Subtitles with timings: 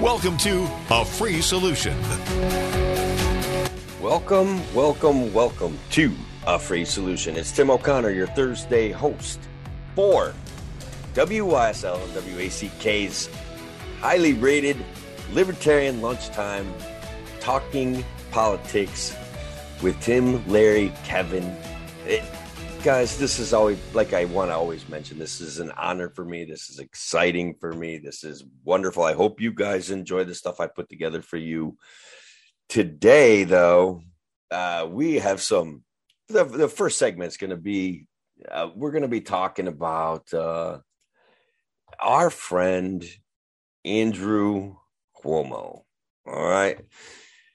[0.00, 1.94] Welcome to A Free Solution.
[4.00, 6.10] Welcome, welcome, welcome to
[6.46, 7.36] A Free Solution.
[7.36, 9.38] It's Tim O'Connor, your Thursday host
[9.94, 10.32] for
[11.12, 13.28] WYSL and WACK's
[14.00, 14.78] highly rated
[15.32, 16.72] Libertarian Lunchtime
[17.40, 19.14] Talking Politics
[19.82, 21.44] with Tim, Larry, Kevin.
[22.06, 22.24] It,
[22.82, 25.18] guys, this is always like I want to always mention.
[25.18, 26.44] This is an honor for me.
[26.44, 27.98] This is exciting for me.
[27.98, 29.02] This is wonderful.
[29.02, 31.76] I hope you guys enjoy the stuff I put together for you.
[32.70, 34.02] Today, though,
[34.50, 35.82] uh, we have some.
[36.28, 38.06] The, the first segment is going to be
[38.50, 40.78] uh, we're going to be talking about uh,
[41.98, 43.04] our friend
[43.84, 44.76] Andrew
[45.22, 45.82] Cuomo.
[46.26, 46.78] All right.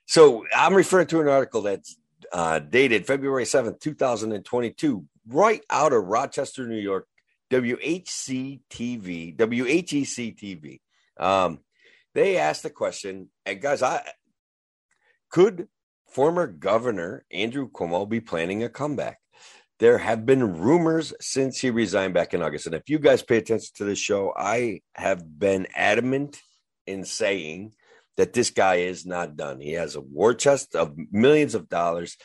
[0.06, 1.98] So I'm referring to an article that's
[2.32, 7.08] uh, dated February 7th, 2022 right out of Rochester, New York,
[7.52, 10.80] WHC TV, WHEC TV.
[11.18, 11.60] Um,
[12.14, 14.02] they asked the question, and guys, I
[15.30, 15.68] could
[16.08, 19.20] former Governor Andrew Cuomo be planning a comeback?
[19.80, 22.66] There have been rumors since he resigned back in August.
[22.66, 26.40] And if you guys pay attention to the show, I have been adamant
[26.88, 27.74] in saying
[28.18, 29.60] that this guy is not done.
[29.60, 32.18] He has a war chest of millions of dollars.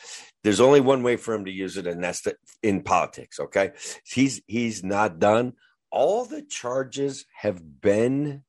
[0.43, 3.39] There's only one way for him to use it, and that's the, in politics.
[3.39, 3.71] Okay,
[4.05, 5.53] he's he's not done.
[5.91, 8.43] All the charges have been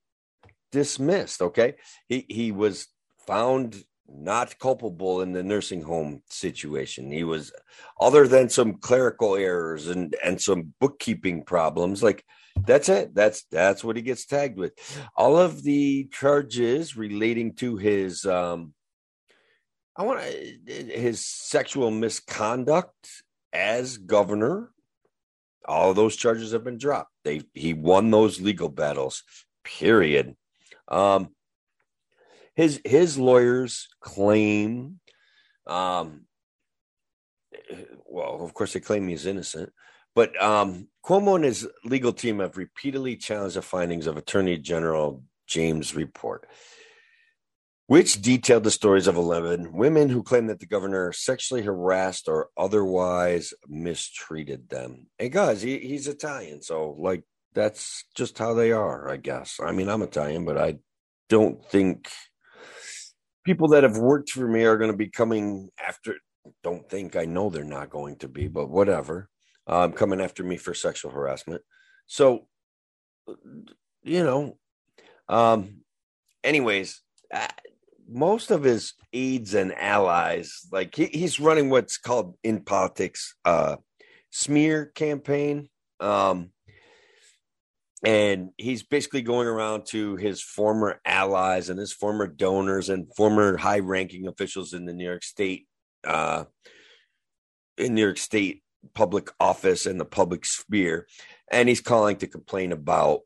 [0.70, 1.42] dismissed.
[1.42, 1.74] Okay,
[2.08, 2.88] he he was
[3.26, 7.10] found not culpable in the nursing home situation.
[7.10, 7.52] He was,
[8.00, 12.24] other than some clerical errors and and some bookkeeping problems, like
[12.56, 13.14] that's it.
[13.14, 14.72] That's that's what he gets tagged with.
[15.16, 18.74] All of the charges relating to his um
[19.96, 20.20] I want
[20.66, 24.70] his sexual misconduct as governor.
[25.66, 27.12] All of those charges have been dropped.
[27.24, 29.22] They he won those legal battles.
[29.64, 30.34] Period.
[30.88, 31.28] Um,
[32.54, 35.00] his his lawyers claim,
[35.66, 36.26] um,
[38.06, 39.72] well, of course they claim he's innocent,
[40.14, 45.22] but um, Cuomo and his legal team have repeatedly challenged the findings of Attorney General
[45.46, 46.46] James' report
[47.92, 52.48] which detailed the stories of 11 women who claimed that the governor sexually harassed or
[52.56, 55.08] otherwise mistreated them.
[55.18, 59.60] And guys, he, he's Italian, so like that's just how they are, I guess.
[59.62, 60.78] I mean, I'm Italian, but I
[61.28, 62.08] don't think
[63.44, 66.16] people that have worked for me are going to be coming after.
[66.62, 69.28] Don't think I know they're not going to be, but whatever.
[69.66, 71.62] Um, coming after me for sexual harassment.
[72.06, 72.48] So,
[74.02, 74.58] you know,
[75.28, 75.82] um,
[76.42, 77.00] anyways,
[78.08, 83.76] most of his aides and allies, like he, he's running what's called in politics uh,
[84.30, 85.68] smear campaign.
[86.00, 86.50] Um,
[88.04, 93.56] and he's basically going around to his former allies and his former donors and former
[93.56, 95.68] high ranking officials in the New York State,
[96.04, 96.44] uh,
[97.78, 98.61] in New York State
[98.94, 101.06] public office and the public sphere.
[101.50, 103.20] And he's calling to complain about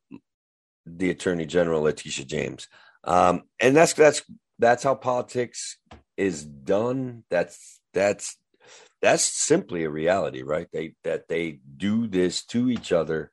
[0.85, 2.69] the Attorney General, Letitia James.
[3.05, 4.23] Um, and that's that's
[4.59, 5.79] that's how politics
[6.17, 7.25] is done.
[7.31, 8.37] That's that's
[9.03, 10.67] that's simply a reality, right?
[10.73, 13.31] They that they do this to each other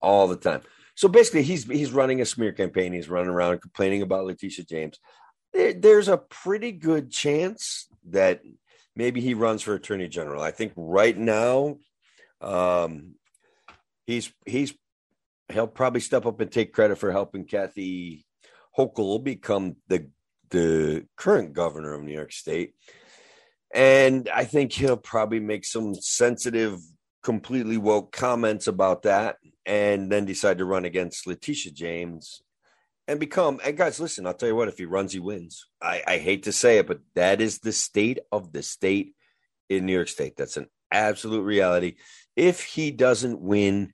[0.00, 0.62] all the time.
[0.94, 2.92] So basically, he's he's running a smear campaign.
[2.92, 4.98] He's running around complaining about Letitia James.
[5.52, 8.42] There, there's a pretty good chance that
[8.96, 10.42] maybe he runs for attorney general.
[10.42, 11.78] I think right now,
[12.40, 13.14] um,
[14.06, 14.74] he's he's
[15.52, 18.24] he'll probably step up and take credit for helping Kathy
[18.76, 20.08] Hochul become the
[20.50, 22.74] the current governor of New York State.
[23.72, 26.80] And I think he'll probably make some sensitive,
[27.22, 32.42] completely woke comments about that and then decide to run against Letitia James
[33.10, 33.58] and become.
[33.64, 35.66] And guys, listen, I'll tell you what, if he runs, he wins.
[35.82, 39.16] I, I hate to say it, but that is the state of the state
[39.68, 40.36] in New York State.
[40.36, 41.96] That's an absolute reality.
[42.36, 43.92] If he doesn't win,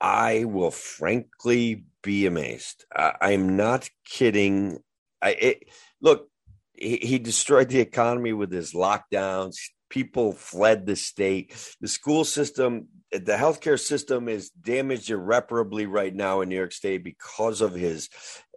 [0.00, 2.86] I will frankly be amazed.
[2.96, 4.78] I, I'm not kidding.
[5.20, 5.68] I it,
[6.00, 6.30] look,
[6.72, 9.56] he, he destroyed the economy with his lockdowns.
[9.90, 11.54] People fled the state.
[11.80, 17.04] The school system, the healthcare system is damaged irreparably right now in New York State
[17.04, 18.08] because of his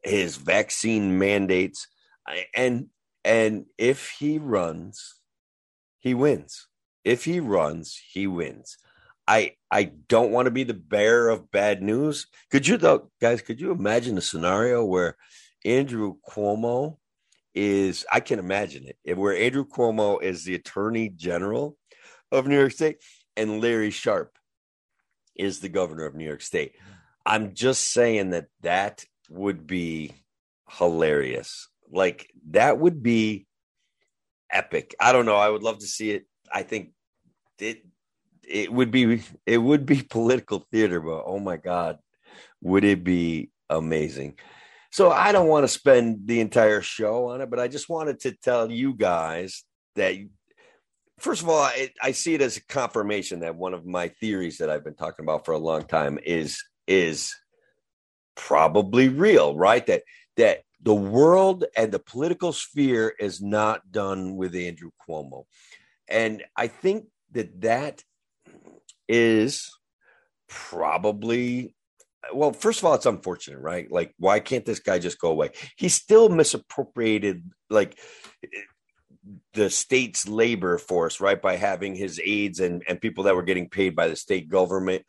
[0.04, 1.88] his vaccine mandates.
[2.56, 2.88] And
[3.24, 5.16] And if he runs,
[6.00, 6.68] he wins.
[7.04, 8.78] If he runs, he wins.
[9.28, 12.28] I I don't want to be the bearer of bad news.
[12.52, 13.42] Could you though, guys?
[13.42, 15.18] Could you imagine a scenario where
[15.66, 16.98] Andrew Cuomo
[17.54, 18.06] is?
[18.12, 19.18] I can imagine it.
[19.18, 21.78] Where Andrew Cuomo is the Attorney General
[22.32, 22.98] of New York State,
[23.36, 24.38] and Larry Sharpe
[25.36, 26.76] is the governor of New York State.
[27.26, 30.14] I'm just saying that that would be
[30.70, 31.68] hilarious.
[31.92, 33.48] Like that would be
[34.52, 34.96] epic.
[35.00, 35.36] I don't know.
[35.36, 36.26] I would love to see it.
[36.54, 36.92] I think
[37.60, 37.86] it
[38.48, 42.00] it would be it would be political theater, but oh my god,
[42.62, 44.38] would it be amazing?
[44.92, 48.20] So I don't want to spend the entire show on it, but I just wanted
[48.22, 49.64] to tell you guys
[49.96, 50.16] that
[51.18, 54.58] first of all, I, I see it as a confirmation that one of my theories
[54.58, 57.34] that I've been talking about for a long time is is
[58.36, 59.86] probably real, right?
[59.86, 60.04] That
[60.36, 65.46] that the world and the political sphere is not done with Andrew Cuomo.
[66.08, 68.04] And I think that that
[69.08, 69.70] is
[70.50, 71.76] probably
[72.34, 73.92] well first of all it's unfortunate right?
[73.92, 75.52] Like why can't this guy just go away?
[75.78, 77.98] He still misappropriated like
[79.54, 83.70] the state's labor force right by having his aides and, and people that were getting
[83.70, 85.04] paid by the state government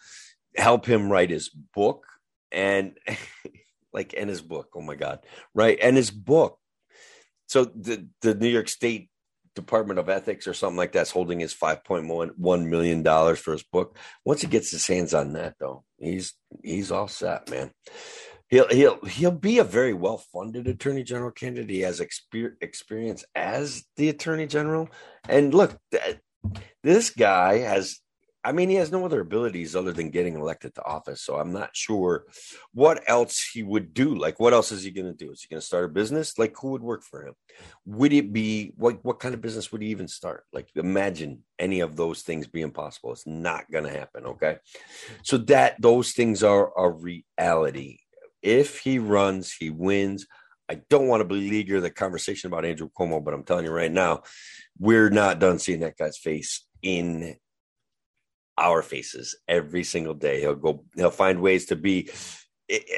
[0.57, 2.07] help him write his book
[2.51, 2.99] and
[3.93, 5.21] like and his book oh my god
[5.55, 5.79] right?
[5.83, 6.59] And his book.
[7.47, 9.11] So the the new york state
[9.55, 13.39] department of ethics or something like that's holding his five point one one million dollars
[13.39, 13.99] for his book.
[14.25, 17.71] Once he gets his hands on that though he's he's all set man.
[18.49, 21.71] He'll he'll he'll be a very well funded attorney general candidate.
[21.71, 24.91] He has exper- experience as the attorney general.
[25.29, 25.79] And look
[26.83, 28.01] this guy has
[28.45, 31.23] I mean, he has no other abilities other than getting elected to office.
[31.23, 32.25] So I'm not sure
[32.75, 34.15] what else he would do.
[34.17, 35.31] Like, what else is he going to do?
[35.31, 36.39] Is he going to start a business?
[36.39, 37.35] Like, who would work for him?
[37.87, 39.05] Would it be what?
[39.05, 40.45] What kind of business would he even start?
[40.53, 43.13] Like, imagine any of those things being possible.
[43.13, 44.27] It's not going to happen.
[44.27, 44.57] Okay,
[45.23, 47.99] so that those things are a reality.
[48.43, 50.27] If he runs, he wins.
[50.69, 53.93] I don't want to beleaguer the conversation about Andrew Cuomo, but I'm telling you right
[53.93, 54.23] now,
[54.79, 57.37] we're not done seeing that guy's face in
[58.59, 60.41] our faces every single day.
[60.41, 62.11] He'll go, he'll find ways to be,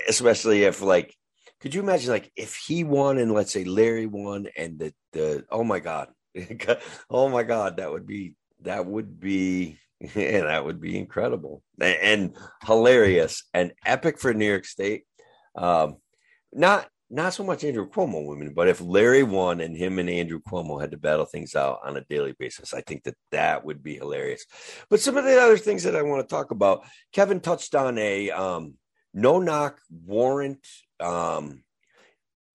[0.09, 1.15] especially if like,
[1.61, 5.45] could you imagine like if he won and let's say Larry won and the the
[5.51, 6.09] oh my god,
[7.11, 11.97] oh my god, that would be that would be and that would be incredible and,
[12.03, 15.05] and hilarious and epic for New York State.
[15.55, 15.97] Um,
[16.53, 20.41] not not so much Andrew Cuomo women, but if Larry won and him and Andrew
[20.41, 23.83] Cuomo had to battle things out on a daily basis, I think that that would
[23.83, 24.45] be hilarious.
[24.89, 27.99] But some of the other things that I want to talk about, Kevin touched on
[27.99, 28.75] a um,
[29.13, 30.67] no knock warrant
[30.99, 31.63] um,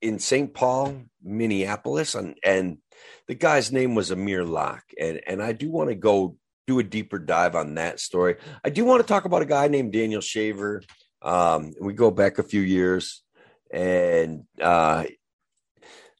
[0.01, 0.53] in St.
[0.53, 2.79] Paul, Minneapolis, and, and
[3.27, 4.91] the guy's name was Amir Locke.
[4.99, 6.37] And, and I do want to go
[6.67, 8.35] do a deeper dive on that story.
[8.63, 10.81] I do want to talk about a guy named Daniel Shaver.
[11.21, 13.23] Um, we go back a few years
[13.71, 15.05] and uh,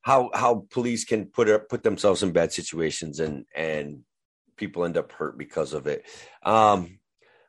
[0.02, 4.02] how how police can put put themselves in bad situations and and
[4.58, 6.06] people end up hurt because of it.
[6.44, 7.00] Um,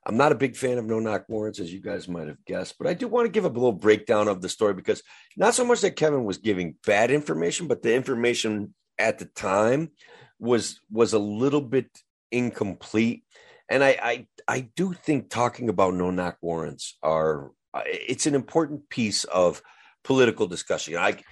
[0.06, 2.76] I'm not a big fan of no knock warrants, as you guys might have guessed,
[2.78, 5.02] but I do want to give a little breakdown of the story because
[5.36, 9.90] not so much that Kevin was giving bad information, but the information at the time
[10.38, 11.86] was was a little bit
[12.32, 13.24] incomplete.
[13.68, 17.50] And I I, I do think talking about no knock warrants are
[17.86, 19.62] it's an important piece of
[20.04, 20.96] political discussion.
[20.96, 21.22] I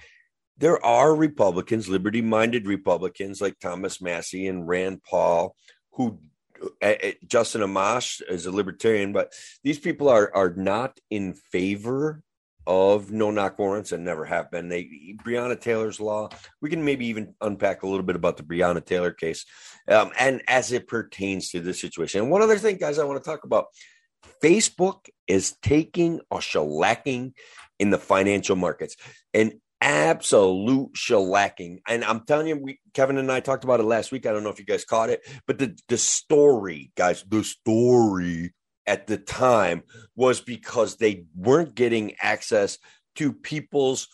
[0.57, 5.55] there are Republicans, liberty minded Republicans like Thomas Massie and Rand Paul,
[5.93, 6.19] who
[6.81, 6.93] uh,
[7.25, 9.31] Justin Amash is a libertarian, but
[9.63, 12.21] these people are are not in favor
[12.67, 14.69] of no knock warrants and never have been.
[14.69, 16.29] They Breonna Taylor's law.
[16.61, 19.45] We can maybe even unpack a little bit about the Breonna Taylor case,
[19.87, 22.21] um, and as it pertains to this situation.
[22.21, 23.67] And one other thing, guys, I want to talk about.
[24.43, 27.33] Facebook is taking a shellacking
[27.79, 28.95] in the financial markets.
[29.33, 31.79] An absolute shellacking.
[31.87, 34.25] And I'm telling you, we, Kevin and I talked about it last week.
[34.25, 38.53] I don't know if you guys caught it, but the, the story, guys, the story
[38.85, 39.83] at the time
[40.15, 42.77] was because they weren't getting access
[43.15, 44.07] to people's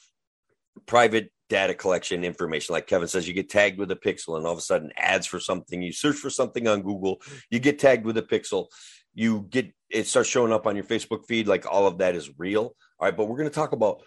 [0.85, 2.73] private data collection information.
[2.73, 5.27] Like Kevin says, you get tagged with a pixel, and all of a sudden, ads
[5.27, 5.81] for something.
[5.81, 8.67] You search for something on Google, you get tagged with a pixel.
[9.13, 11.47] You get it starts showing up on your Facebook feed.
[11.47, 12.75] Like all of that is real.
[12.99, 14.01] All right, but we're going to talk about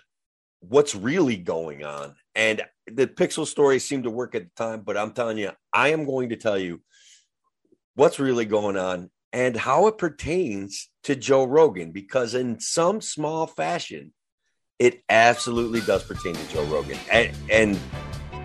[0.60, 2.14] what's really going on.
[2.34, 5.88] And the Pixel story seemed to work at the time, but I'm telling you, I
[5.90, 6.80] am going to tell you
[7.94, 13.46] what's really going on and how it pertains to Joe Rogan, because in some small
[13.46, 14.12] fashion,
[14.78, 16.98] it absolutely does pertain to Joe Rogan.
[17.10, 17.78] And, and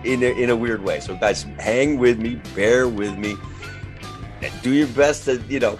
[0.04, 1.00] in a, in a weird way.
[1.00, 3.36] So, guys, hang with me, bear with me,
[4.62, 5.78] do your best to you know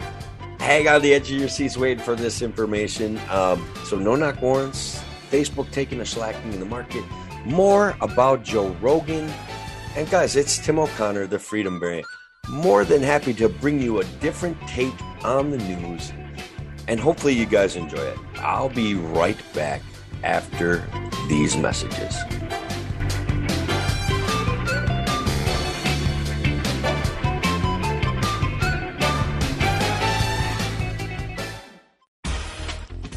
[0.64, 3.20] hang on the edge of your seats waiting for this information.
[3.28, 5.02] Um, so, no knock warrants.
[5.30, 7.04] Facebook taking a slacking in the market.
[7.44, 9.30] More about Joe Rogan.
[9.94, 12.06] And guys, it's Tim O'Connor, the Freedom Variant.
[12.48, 16.12] More than happy to bring you a different take on the news.
[16.88, 18.18] And hopefully, you guys enjoy it.
[18.36, 19.82] I'll be right back
[20.22, 20.88] after
[21.28, 22.16] these messages.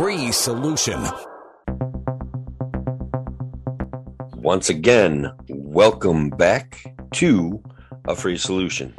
[0.00, 1.06] Free solution.
[4.32, 7.62] Once again, welcome back to
[8.08, 8.94] a free solution.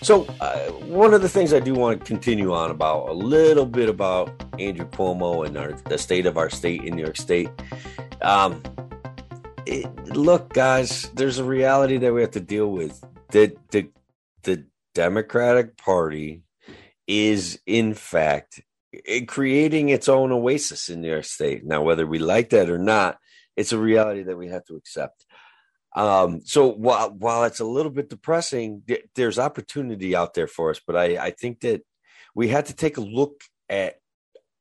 [0.00, 3.66] So, uh, one of the things I do want to continue on about a little
[3.66, 7.50] bit about Andrew Cuomo and our, the state of our state in New York State.
[8.22, 8.62] Um,
[9.66, 13.04] it, look, guys, there's a reality that we have to deal with.
[13.32, 13.88] The, the,
[14.44, 14.64] the
[14.94, 16.42] Democratic Party
[17.08, 18.62] is, in fact,
[19.26, 21.64] creating its own oasis in New York State.
[21.64, 23.18] Now, whether we like that or not,
[23.56, 25.26] it's a reality that we have to accept.
[25.96, 30.70] Um, so while while it's a little bit depressing, th- there's opportunity out there for
[30.70, 30.80] us.
[30.86, 31.82] But I, I think that
[32.34, 33.96] we had to take a look at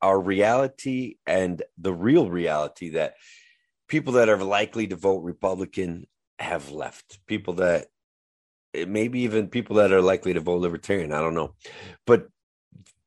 [0.02, 3.16] our reality and the real reality that
[3.88, 6.08] people that are likely to vote Republican
[6.40, 7.20] have left.
[7.28, 7.88] People that
[8.74, 11.14] maybe even people that are likely to vote Libertarian.
[11.14, 11.56] I don't know,
[12.06, 12.28] but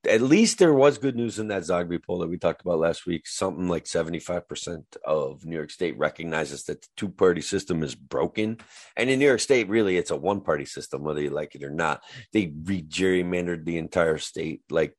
[0.08, 3.06] at least there was good news in that Zogby poll that we talked about last
[3.06, 3.26] week.
[3.26, 8.58] Something like 75% of New York State recognizes that the two party system is broken.
[8.96, 11.64] And in New York State, really, it's a one party system, whether you like it
[11.64, 12.02] or not.
[12.32, 14.62] They re gerrymandered the entire state.
[14.70, 14.94] Like,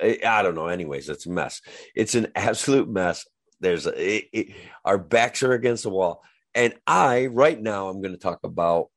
[0.00, 0.68] I don't know.
[0.68, 1.60] Anyways, it's a mess.
[1.96, 3.26] It's an absolute mess.
[3.58, 6.22] There's a, it, it, our backs are against the wall.
[6.54, 8.88] And I, right now, I'm going to talk about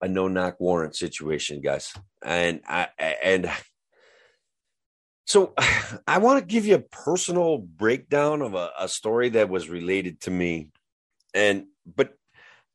[0.00, 1.92] a no knock warrant situation, guys.
[2.24, 3.50] And I, and
[5.28, 5.52] so
[6.08, 10.22] I want to give you a personal breakdown of a, a, story that was related
[10.22, 10.70] to me.
[11.34, 12.14] And but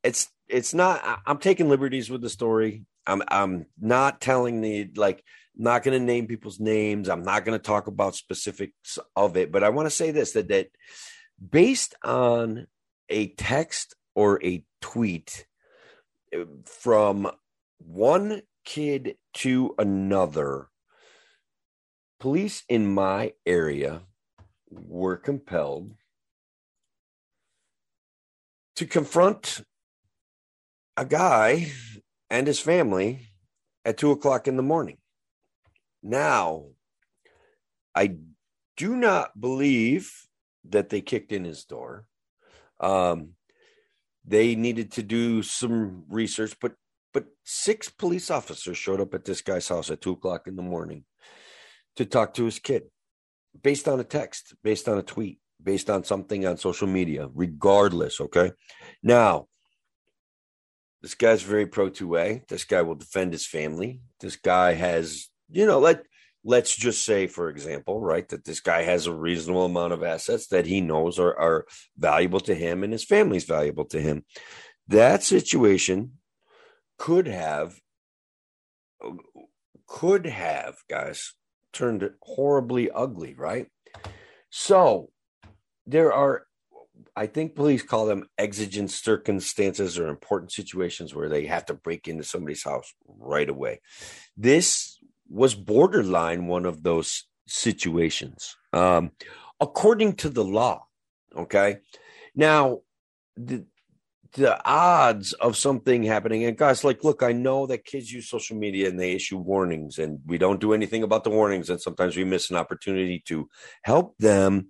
[0.02, 2.84] it's it's not I'm taking liberties with the story.
[3.06, 5.22] I'm I'm not telling the like
[5.56, 7.08] not going to name people's names.
[7.08, 10.32] I'm not going to talk about specifics of it, but I want to say this
[10.32, 10.68] that that
[11.50, 12.68] based on
[13.08, 15.46] a text or a tweet
[16.34, 17.30] uh, from
[17.78, 20.68] one kid to another
[22.20, 24.02] police in my area
[24.70, 25.94] were compelled
[28.76, 29.62] to confront
[30.96, 31.70] a guy
[32.30, 33.28] and his family
[33.84, 34.98] at two o'clock in the morning.
[36.02, 36.66] Now,
[37.94, 38.16] I
[38.76, 40.12] do not believe
[40.70, 42.06] that they kicked in his door.
[42.80, 43.30] Um,
[44.24, 46.72] they needed to do some research, but
[47.12, 50.62] but six police officers showed up at this guy's house at two o'clock in the
[50.62, 51.04] morning
[51.96, 52.84] to talk to his kid
[53.62, 58.20] based on a text, based on a tweet, based on something on social media, regardless.
[58.20, 58.52] Okay.
[59.02, 59.46] Now,
[61.02, 62.48] this guy's very pro 2A.
[62.48, 64.00] This guy will defend his family.
[64.20, 66.04] This guy has, you know, let
[66.44, 70.48] let's just say, for example, right, that this guy has a reasonable amount of assets
[70.48, 74.24] that he knows are, are valuable to him and his family's valuable to him.
[74.88, 76.12] That situation
[76.98, 77.74] could have
[79.86, 81.34] could have, guys,
[81.74, 83.66] turned horribly ugly, right?
[84.50, 85.10] So
[85.86, 86.46] there are,
[87.16, 92.08] I think police call them exigent circumstances or important situations where they have to break
[92.08, 93.80] into somebody's house right away.
[94.36, 99.10] This was borderline one of those situations, um,
[99.60, 100.86] according to the law.
[101.36, 101.78] Okay.
[102.34, 102.80] Now,
[103.36, 103.66] the
[104.34, 106.44] the odds of something happening.
[106.44, 109.98] And guys like look i know that kids use social media and they issue warnings
[109.98, 111.70] and we don't do anything about the warnings.
[111.70, 113.48] And sometimes we miss an opportunity to
[113.82, 114.68] help them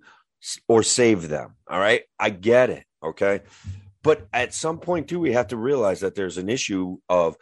[0.67, 1.55] or save them.
[1.67, 2.03] All right?
[2.19, 2.85] I get it.
[3.03, 3.41] Okay?
[4.03, 7.35] But at some point too we have to realize that there's an issue of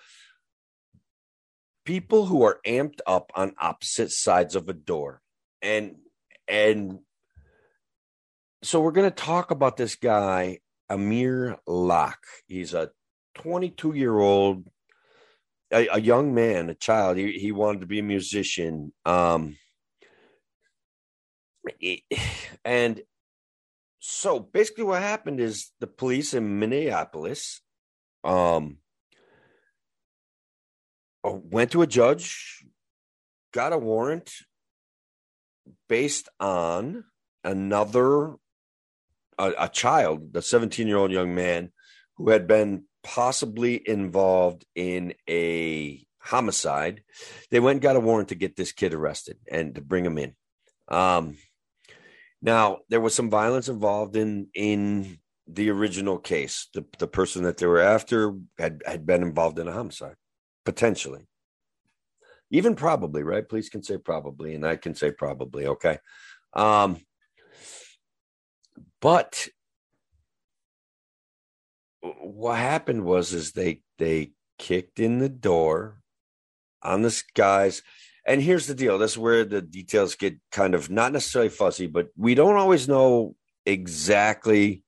[1.85, 5.21] people who are amped up on opposite sides of a door.
[5.61, 5.95] And
[6.47, 6.99] and
[8.63, 10.59] so we're going to talk about this guy
[10.93, 12.27] Amir Locke.
[12.47, 12.91] He's a
[13.35, 14.67] 22 year old,
[15.71, 17.17] a, a, young man, a child.
[17.17, 18.93] He, he wanted to be a musician.
[19.05, 19.57] Um,
[22.63, 23.01] and
[23.99, 27.61] so basically, what happened is the police in Minneapolis
[28.23, 28.77] um,
[31.23, 32.65] went to a judge,
[33.51, 34.31] got a warrant
[35.89, 37.05] based on
[37.43, 38.35] another
[39.37, 41.71] a, a child, the 17 year old young man
[42.17, 47.03] who had been possibly involved in a homicide.
[47.51, 50.17] They went and got a warrant to get this kid arrested and to bring him
[50.17, 50.35] in.
[50.87, 51.37] Um,
[52.41, 56.67] now there was some violence involved in in the original case.
[56.73, 60.15] The the person that they were after had had been involved in a homicide,
[60.65, 61.27] potentially.
[62.51, 63.47] Even probably, right?
[63.47, 65.67] Police can say probably, and I can say probably.
[65.67, 65.97] Okay.
[66.53, 66.99] Um,
[69.03, 69.49] but
[72.21, 75.99] what happened was is they they kicked in the door
[76.81, 77.81] on this guy's
[78.25, 81.85] and here's the deal this is where the details get kind of not necessarily fuzzy
[81.85, 84.83] but we don't always know exactly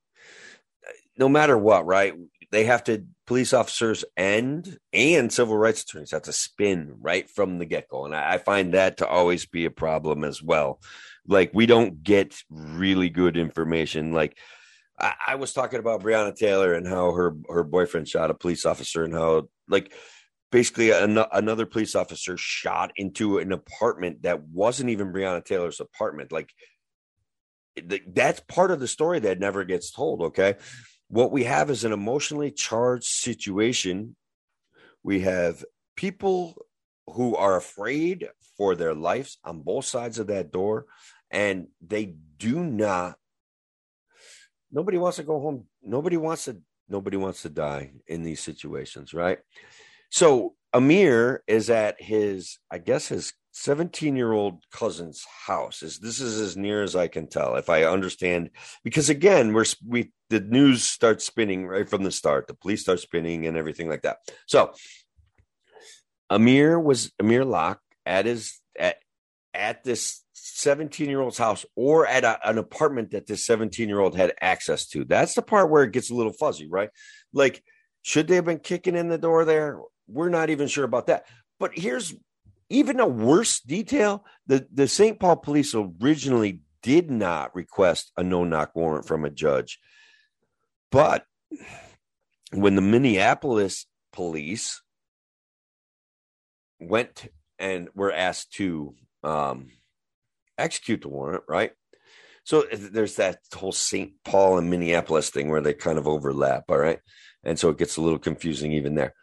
[1.17, 2.13] no matter what right?
[2.51, 7.57] They have to police officers and and civil rights attorneys have to spin right from
[7.57, 10.79] the get-go and I, I find that to always be a problem as well
[11.27, 14.13] like we don't get really good information.
[14.13, 14.37] Like
[14.99, 18.65] I, I was talking about Breonna Taylor and how her her boyfriend shot a police
[18.65, 19.93] officer and how like
[20.51, 26.31] basically an, another police officer shot into an apartment that wasn't even Breonna Taylor's apartment.
[26.31, 26.51] Like
[28.07, 30.21] that's part of the story that never gets told.
[30.21, 30.55] Okay.
[31.07, 34.15] What we have is an emotionally charged situation.
[35.03, 35.63] We have
[35.95, 36.55] people
[37.07, 40.85] who are afraid for their lives on both sides of that door
[41.35, 43.17] and they do not
[44.71, 45.67] nobody wants to go home.
[45.83, 46.57] Nobody wants to
[46.89, 49.39] nobody wants to die in these situations right?
[50.09, 55.83] So amir is at his i guess his 17 year old cousin's house.
[55.83, 58.49] Is this is as near as i can tell if i understand
[58.83, 62.47] because again we're we the news starts spinning right from the start.
[62.47, 64.17] The police start spinning and everything like that.
[64.47, 64.73] So
[66.29, 68.97] amir was amir locke at his at
[69.53, 70.24] at this
[70.55, 74.33] 17 year old's house or at a, an apartment that this 17 year old had
[74.39, 75.03] access to.
[75.03, 76.89] That's the part where it gets a little fuzzy, right?
[77.33, 77.61] Like,
[78.03, 79.79] should they have been kicking in the door there?
[80.07, 81.25] We're not even sure about that.
[81.59, 82.13] But here's
[82.69, 85.19] even a worse detail the, the St.
[85.19, 89.79] Paul police originally did not request a no knock warrant from a judge.
[90.89, 91.25] But
[92.53, 94.81] when the Minneapolis police
[96.79, 97.27] went
[97.59, 99.67] and were asked to um,
[100.57, 101.71] execute the warrant, right?
[102.43, 104.13] So there's that whole St.
[104.23, 106.99] Paul and Minneapolis thing where they kind of overlap, all right?
[107.43, 109.13] And so it gets a little confusing even there.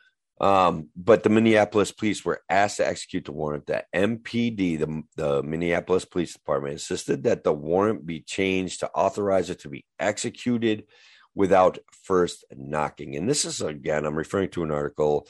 [0.40, 3.66] Um, but the Minneapolis police were asked to execute the warrant.
[3.66, 9.50] The MPD, the, the Minneapolis Police Department, insisted that the warrant be changed to authorize
[9.50, 10.84] it to be executed
[11.34, 13.14] without first knocking.
[13.14, 15.28] And this is, again, I'm referring to an article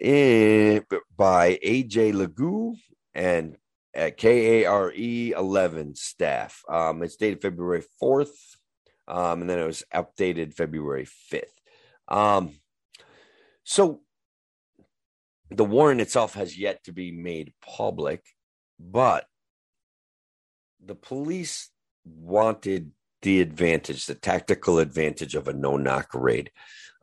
[0.00, 2.12] in, by A.J.
[2.12, 2.76] Lagoe
[3.14, 3.56] and
[3.94, 6.62] at KARE 11 staff.
[6.68, 8.56] Um, it's dated February 4th,
[9.08, 11.44] um, and then it was updated February 5th.
[12.08, 12.54] Um,
[13.64, 14.00] so
[15.50, 18.24] the warrant itself has yet to be made public,
[18.78, 19.26] but
[20.84, 21.70] the police
[22.04, 26.50] wanted the advantage, the tactical advantage of a no knock raid.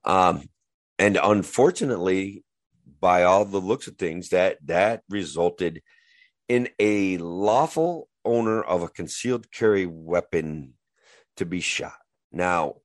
[0.03, 0.49] Um,
[0.97, 2.43] and unfortunately,
[2.99, 5.81] by all the looks of things, that that resulted
[6.49, 10.73] in a lawful owner of a concealed carry weapon
[11.37, 11.93] to be shot.
[12.31, 12.77] Now,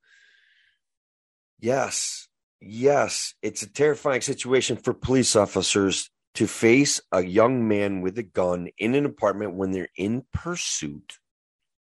[1.58, 2.28] yes,
[2.60, 8.22] yes, it's a terrifying situation for police officers to face a young man with a
[8.22, 11.18] gun in an apartment when they're in pursuit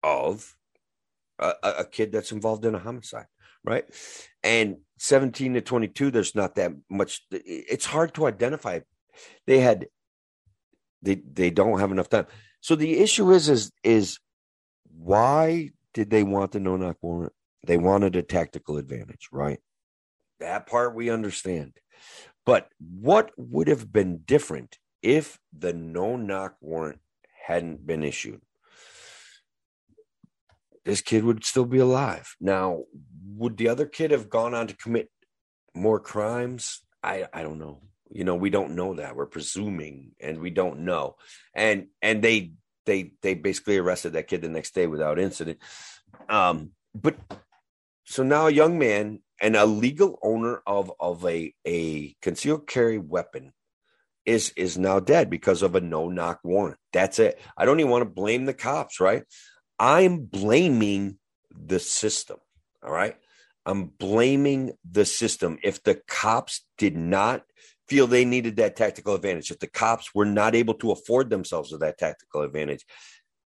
[0.02, 0.56] of
[1.38, 3.26] a, a kid that's involved in a homicide,
[3.64, 3.84] right?
[4.42, 7.22] And 17 to 22, there's not that much.
[7.30, 8.80] It's hard to identify.
[9.46, 9.86] They had
[11.02, 12.26] they they don't have enough time.
[12.60, 14.18] So the issue is is is
[14.90, 17.32] why did they want the no knock warrant?
[17.66, 19.60] They wanted a tactical advantage, right?
[20.40, 21.74] That part we understand.
[22.46, 27.00] But what would have been different if the no knock warrant
[27.46, 28.40] hadn't been issued?
[30.84, 32.34] This kid would still be alive.
[32.40, 32.84] Now,
[33.36, 35.10] would the other kid have gone on to commit
[35.74, 36.82] more crimes?
[37.02, 37.82] I, I don't know.
[38.10, 39.16] You know, we don't know that.
[39.16, 41.16] We're presuming and we don't know.
[41.54, 42.52] And and they
[42.86, 45.58] they they basically arrested that kid the next day without incident.
[46.28, 47.16] Um, but
[48.04, 52.98] so now a young man and a legal owner of of a a concealed carry
[52.98, 53.52] weapon
[54.24, 56.78] is is now dead because of a no knock warrant.
[56.92, 57.38] That's it.
[57.56, 59.24] I don't even want to blame the cops, right?
[59.78, 61.18] I'm blaming
[61.50, 62.38] the system.
[62.82, 63.16] All right.
[63.64, 65.58] I'm blaming the system.
[65.62, 67.42] If the cops did not
[67.88, 71.72] feel they needed that tactical advantage, if the cops were not able to afford themselves
[71.72, 72.84] with that tactical advantage,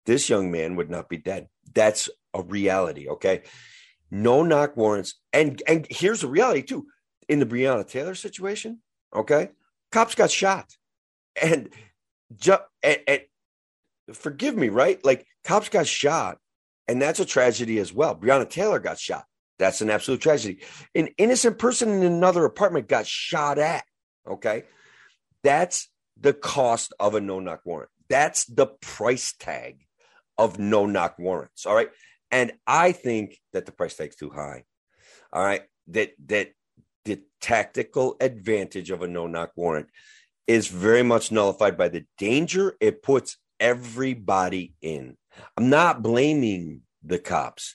[0.06, 1.48] this young man would not be dead.
[1.74, 3.08] That's a reality.
[3.08, 3.42] Okay
[4.12, 5.14] no knock warrants.
[5.32, 6.86] And and here's the reality too.
[7.28, 8.80] In the Breonna Taylor situation,
[9.14, 9.50] okay,
[9.90, 10.66] cops got shot,
[11.40, 11.70] and,
[12.36, 13.20] ju- and, and
[14.12, 15.02] forgive me, right?
[15.04, 16.38] Like cops got shot,
[16.86, 18.14] and that's a tragedy as well.
[18.14, 19.24] Breonna Taylor got shot.
[19.58, 20.60] That's an absolute tragedy.
[20.94, 23.84] An innocent person in another apartment got shot at.
[24.28, 24.64] Okay,
[25.42, 25.88] that's
[26.20, 27.90] the cost of a no knock warrant.
[28.08, 29.80] That's the price tag
[30.38, 31.66] of no knock warrants.
[31.66, 31.90] All right.
[32.30, 34.64] And I think that the price tag's too high.
[35.32, 35.62] All right.
[35.88, 36.52] That that
[37.04, 39.88] the tactical advantage of a no knock warrant
[40.46, 45.16] is very much nullified by the danger it puts everybody in.
[45.56, 47.74] I'm not blaming the cops,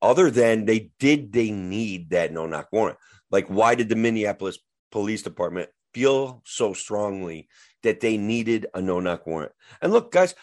[0.00, 2.98] other than they did they need that no knock warrant.
[3.30, 4.58] Like, why did the Minneapolis
[4.90, 7.48] Police Department feel so strongly
[7.82, 9.52] that they needed a no knock warrant?
[9.80, 10.34] And look, guys,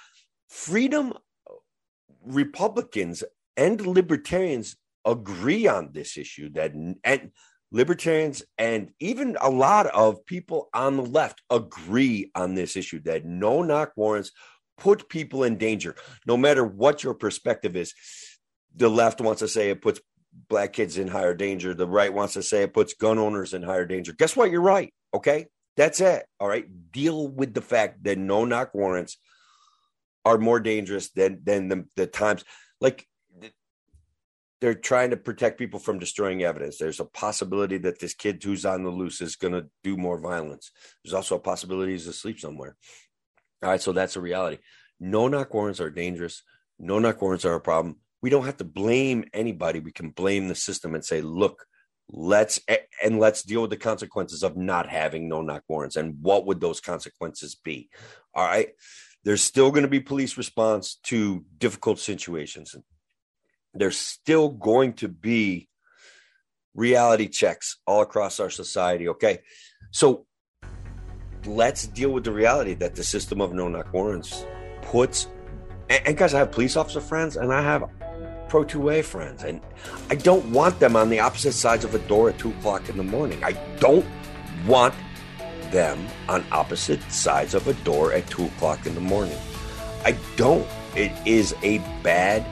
[0.50, 1.14] freedom
[2.26, 3.24] Republicans
[3.56, 7.32] and libertarians agree on this issue that and
[7.72, 13.24] libertarians and even a lot of people on the left agree on this issue that
[13.24, 14.32] no knock warrants
[14.80, 15.96] put people in danger.
[16.26, 17.94] No matter what your perspective is
[18.76, 20.00] the left wants to say it puts
[20.50, 21.76] black kids in higher danger.
[21.76, 24.14] The right wants to say it puts gun owners in higher danger.
[24.14, 24.50] Guess what?
[24.50, 29.18] You're right okay that's it all right deal with the fact that no knock warrants
[30.26, 32.44] are more dangerous than than the, the times
[32.80, 33.08] like
[34.64, 36.78] they're trying to protect people from destroying evidence.
[36.78, 40.18] There's a possibility that this kid who's on the loose is going to do more
[40.18, 40.72] violence.
[41.04, 42.78] There's also a possibility he's asleep somewhere.
[43.62, 44.60] All right, so that's a reality.
[45.02, 46.44] No knock warrants are dangerous.
[46.80, 47.98] No knock warrants are a problem.
[48.22, 49.82] We don't have to blame anybody.
[49.82, 51.66] We can blame the system and say, look,
[52.10, 52.60] let's
[53.04, 55.96] and let's deal with the consequences of not having no knock warrants.
[55.96, 57.90] And what would those consequences be?
[58.34, 58.70] All right.
[59.24, 62.76] There's still going to be police response to difficult situations
[63.74, 65.68] there's still going to be
[66.76, 69.08] reality checks all across our society.
[69.10, 69.40] Okay.
[69.92, 70.26] So
[71.46, 74.46] let's deal with the reality that the system of no knock warrants
[74.82, 75.28] puts,
[75.90, 77.84] and, and guys, I have police officer friends and I have
[78.54, 79.60] pro 2A friends, and
[80.12, 82.98] I don't want them on the opposite sides of a door at two o'clock in
[82.98, 83.44] the morning.
[83.44, 84.06] I don't
[84.68, 84.94] want
[85.72, 85.98] them
[86.30, 89.40] on opposite sides of a door at two o'clock in the morning.
[90.06, 90.68] I don't.
[90.96, 92.46] It is a bad,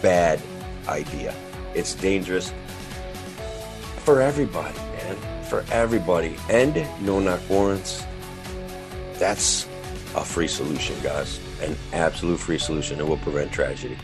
[0.00, 0.40] bad
[0.88, 1.34] idea.
[1.74, 2.50] It's dangerous
[3.98, 5.44] for everybody, man.
[5.50, 6.38] For everybody.
[6.48, 8.02] And no knock warrants.
[9.18, 9.68] That's
[10.16, 11.38] a free solution, guys.
[11.60, 12.98] An absolute free solution.
[12.98, 13.98] It will prevent tragedy.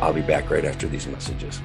[0.00, 1.60] I'll be back right after these messages.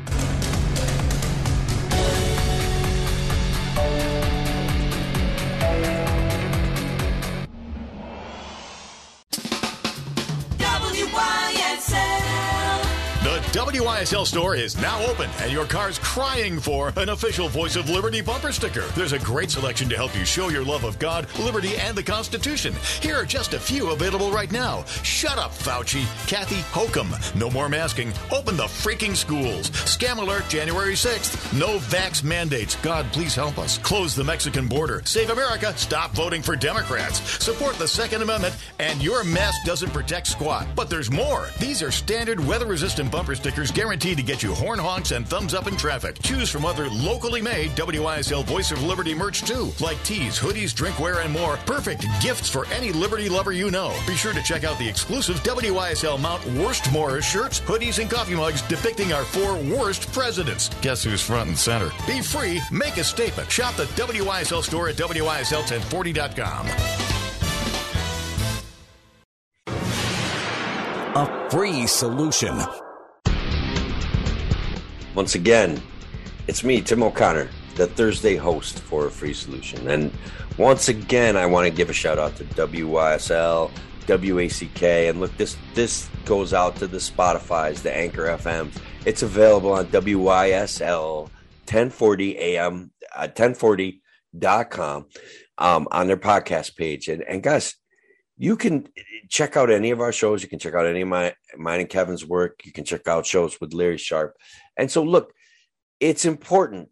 [14.01, 18.19] WYSL store is now open and your car's crying for an official Voice of Liberty
[18.19, 18.81] bumper sticker.
[18.95, 22.01] There's a great selection to help you show your love of God, liberty, and the
[22.01, 22.73] Constitution.
[22.99, 24.85] Here are just a few available right now.
[25.03, 26.03] Shut up, Fauci.
[26.27, 27.13] Kathy Hokum.
[27.39, 28.11] No more masking.
[28.31, 29.69] Open the freaking schools.
[29.69, 31.55] Scam alert January 6th.
[31.55, 32.77] No vax mandates.
[32.77, 33.77] God, please help us.
[33.77, 35.03] Close the Mexican border.
[35.05, 35.77] Save America.
[35.77, 37.19] Stop voting for Democrats.
[37.43, 38.55] Support the Second Amendment.
[38.79, 40.65] And your mask doesn't protect squat.
[40.75, 41.49] But there's more.
[41.59, 45.53] These are standard weather resistant bumper stickers guaranteed to get you horn honks and thumbs
[45.53, 46.17] up in traffic.
[46.21, 51.23] Choose from other locally made WYSL Voice of Liberty merch too, like tees, hoodies, drinkware,
[51.23, 51.57] and more.
[51.65, 53.93] Perfect gifts for any Liberty lover you know.
[54.07, 58.35] Be sure to check out the exclusive WYSL Mount Worst Morris shirts, hoodies, and coffee
[58.35, 60.69] mugs depicting our four worst presidents.
[60.81, 61.91] Guess who's front and center?
[62.07, 63.51] Be free, make a statement.
[63.51, 66.67] Shop the WYSL store at WYSL1040.com.
[71.13, 72.57] A free solution.
[75.15, 75.81] Once again,
[76.47, 79.89] it's me, Tim O'Connor, the Thursday host for free solution.
[79.89, 80.11] And
[80.57, 83.71] once again, I want to give a shout out to WYSL,
[84.07, 88.77] WACK, and look, this this goes out to the Spotify's, the Anchor FMs.
[89.05, 91.29] It's available on WYSL
[91.71, 95.05] 1040 AM, uh, 1040.com
[95.57, 97.07] um, on their podcast page.
[97.07, 97.75] And, and guys,
[98.37, 98.87] you can
[99.29, 100.41] check out any of our shows.
[100.41, 102.61] You can check out any of my mine and Kevin's work.
[102.65, 104.35] You can check out shows with Larry Sharpe.
[104.77, 105.33] And so, look,
[105.99, 106.89] it's important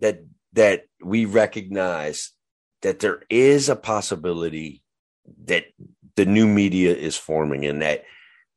[0.00, 2.32] that that we recognize
[2.82, 4.82] that there is a possibility
[5.44, 5.64] that
[6.16, 8.04] the new media is forming and that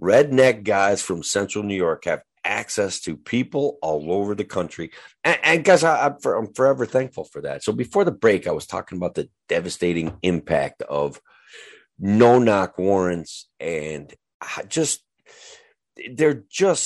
[0.02, 4.92] redneck guys from central New York have access to people all over the country.
[5.24, 7.64] And, and guys, I, am for, forever thankful for that.
[7.64, 11.22] So before the break, I was talking about the devastating impact of
[12.00, 15.04] no knock warrants and uh, just
[16.16, 16.84] they're just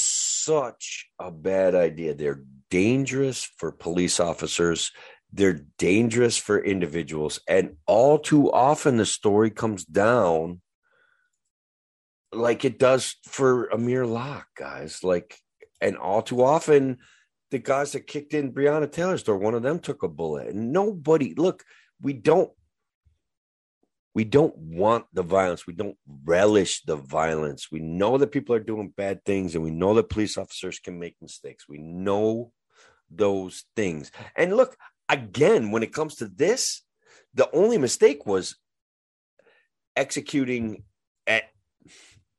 [0.47, 2.13] such a bad idea.
[2.13, 4.91] They're dangerous for police officers.
[5.33, 7.41] They're dangerous for individuals.
[7.49, 10.61] And all too often, the story comes down
[12.31, 15.03] like it does for Amir Locke, guys.
[15.03, 15.37] Like,
[15.81, 16.99] and all too often,
[17.51, 20.47] the guys that kicked in Breonna Taylor's door, one of them took a bullet.
[20.47, 21.65] And nobody, look,
[22.01, 22.51] we don't
[24.17, 25.67] we don't want the violence.
[25.67, 27.71] We don't relish the violence.
[27.71, 30.97] We know that people are doing bad things and we know that police officers can
[30.97, 31.69] make mistakes.
[31.69, 32.51] We know
[33.11, 34.11] those things.
[34.35, 34.75] And look,
[35.07, 36.81] again, when it comes to this,
[37.35, 38.55] the only mistake was
[39.95, 40.81] executing
[41.27, 41.43] at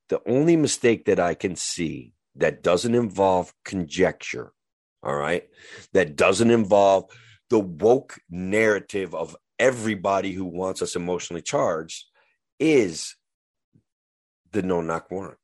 [0.09, 4.53] the only mistake that I can see that doesn't involve conjecture,
[5.05, 5.49] all right,
[5.93, 7.05] that doesn't involve
[7.51, 12.05] the woke narrative of everybody who wants us emotionally charged
[12.59, 13.16] is
[14.53, 15.38] the no knock warrant.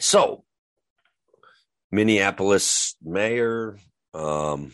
[0.00, 0.44] So,
[1.90, 3.78] Minneapolis mayor
[4.14, 4.72] um,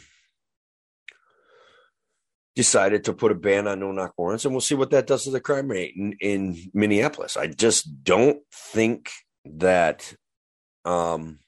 [2.54, 5.24] decided to put a ban on no knock warrants, and we'll see what that does
[5.24, 7.36] to the crime rate in, in Minneapolis.
[7.36, 9.10] I just don't think
[9.44, 10.14] that,
[10.84, 11.38] um,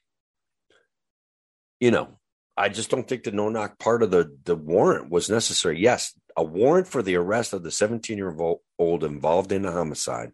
[1.81, 2.19] you know,
[2.57, 5.79] I just don't think the no knock part of the the warrant was necessary.
[5.79, 8.35] Yes, a warrant for the arrest of the 17 year
[8.79, 10.33] old involved in a homicide.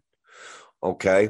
[0.83, 1.29] Okay.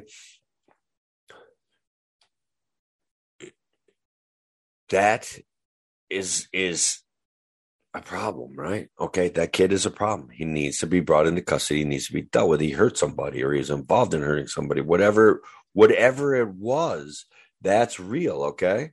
[4.89, 5.39] That
[6.09, 6.99] is is
[7.93, 8.89] a problem, right?
[8.99, 10.29] Okay, that kid is a problem.
[10.29, 11.79] He needs to be brought into custody.
[11.79, 12.59] He needs to be dealt with.
[12.59, 14.81] He hurt somebody, or he's involved in hurting somebody.
[14.81, 15.41] Whatever,
[15.73, 17.25] whatever it was,
[17.61, 18.43] that's real.
[18.43, 18.91] Okay,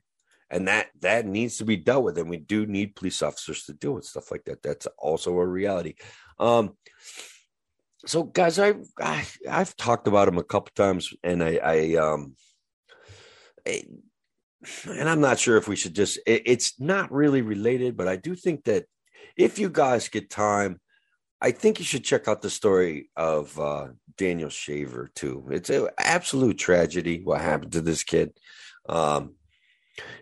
[0.51, 2.17] and that that needs to be dealt with.
[2.17, 4.61] And we do need police officers to deal with stuff like that.
[4.61, 5.95] That's also a reality.
[6.39, 6.75] Um
[8.05, 12.35] so guys i, I have talked about him a couple times and i i um
[13.67, 13.83] I,
[14.87, 18.15] and i'm not sure if we should just it, it's not really related but i
[18.15, 18.85] do think that
[19.37, 20.79] if you guys get time
[21.41, 25.47] i think you should check out the story of uh daniel shaver too.
[25.51, 28.37] It's an absolute tragedy what happened to this kid.
[28.87, 29.35] Um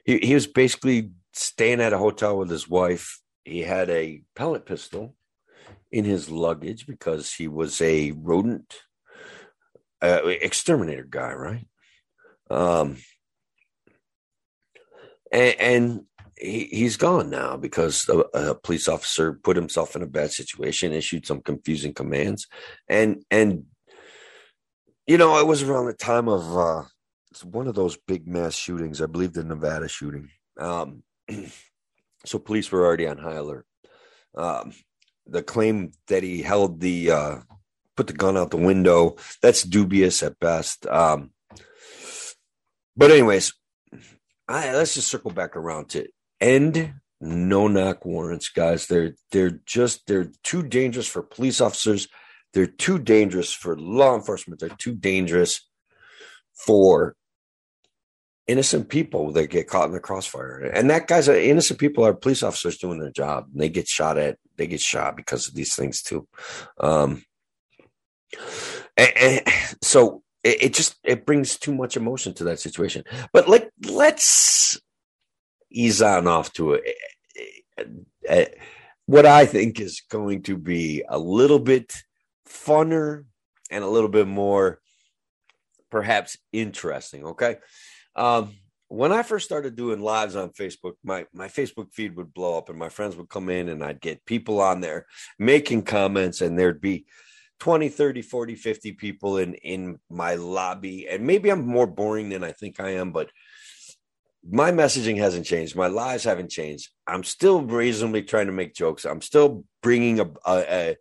[0.06, 3.22] he, he was basically staying at a hotel with his wife.
[3.46, 5.16] He had a pellet pistol
[5.92, 8.76] in his luggage because he was a rodent
[10.02, 11.68] uh, exterminator guy, right?
[12.50, 12.98] Um,
[15.32, 16.06] and, and
[16.40, 20.94] he, he's gone now because a, a, police officer put himself in a bad situation,
[20.94, 22.48] issued some confusing commands,
[22.88, 23.66] and and
[25.06, 26.84] you know it was around the time of uh,
[27.32, 29.02] it's one of those big mass shootings.
[29.02, 30.30] I believe the Nevada shooting.
[30.58, 31.04] Um,
[32.26, 33.66] so police were already on high alert.
[34.36, 34.74] Um,
[35.28, 37.38] the claim that he held the uh,
[37.96, 40.88] put the gun out the window that's dubious at best.
[40.88, 41.32] Um,
[42.96, 43.54] but anyways,
[44.48, 46.08] I, let's just circle back around to
[46.42, 48.88] end no knock warrants, guys.
[48.88, 52.08] They're they're just they're too dangerous for police officers.
[52.54, 54.60] They're too dangerous for law enforcement.
[54.60, 55.70] They're too dangerous
[56.66, 57.16] for
[58.50, 60.72] innocent people that get caught in the crossfire.
[60.74, 63.46] And that guy's innocent people are police officers doing their job.
[63.52, 66.28] And they get shot at, they get shot because of these things too.
[66.80, 67.24] Um,
[68.98, 69.42] and, and
[69.84, 73.04] so it, it, just it brings too much emotion to that situation.
[73.34, 74.80] But like let's
[75.72, 76.80] ease on off to
[78.26, 78.58] it.
[79.06, 81.94] What I think is going to be a little bit
[82.48, 83.26] funner
[83.70, 84.80] and a little bit more
[85.92, 87.26] perhaps interesting.
[87.26, 87.58] Okay.
[88.16, 88.54] Um,
[88.88, 92.70] when I first started doing lives on Facebook, my, my Facebook feed would blow up
[92.70, 95.06] and my friends would come in and I'd get people on there
[95.38, 97.06] making comments and there'd be
[97.60, 101.08] 20, 30, 40, 50 people in, in my lobby.
[101.08, 103.30] And maybe I'm more boring than I think I am, but
[104.50, 105.76] my messaging hasn't changed.
[105.76, 106.90] My lives haven't changed.
[107.06, 109.06] I'm still reasonably trying to make jokes.
[109.06, 110.96] I'm still bringing a, a, a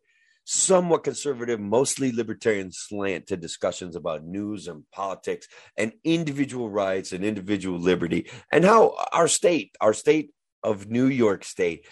[0.50, 7.22] somewhat conservative, mostly libertarian slant to discussions about news and politics and individual rights and
[7.22, 10.30] individual liberty and how our state, our state
[10.62, 11.86] of New York State,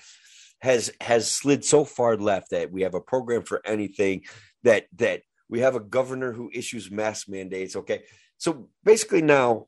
[0.62, 4.22] has has slid so far left that we have a program for anything
[4.62, 7.76] that that we have a governor who issues mask mandates.
[7.76, 8.04] Okay,
[8.38, 9.66] so basically now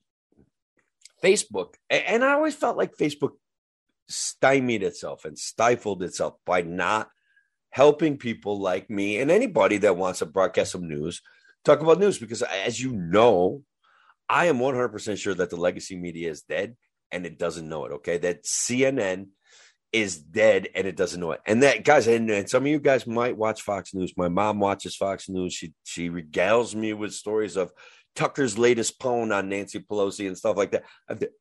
[1.22, 3.33] Facebook, and I always felt like Facebook
[4.09, 7.11] stymied itself and stifled itself by not
[7.70, 11.20] helping people like me and anybody that wants to broadcast some news
[11.64, 13.62] talk about news because as you know
[14.28, 16.76] i am 100% sure that the legacy media is dead
[17.11, 18.18] and it doesn't know it okay?
[18.18, 19.28] That cnn
[19.92, 21.40] is dead and it doesn't know it.
[21.46, 24.12] And that guys and, and some of you guys might watch fox news.
[24.16, 25.54] My mom watches fox news.
[25.54, 27.72] She she regales me with stories of
[28.14, 30.85] tucker's latest pwn on nancy pelosi and stuff like that.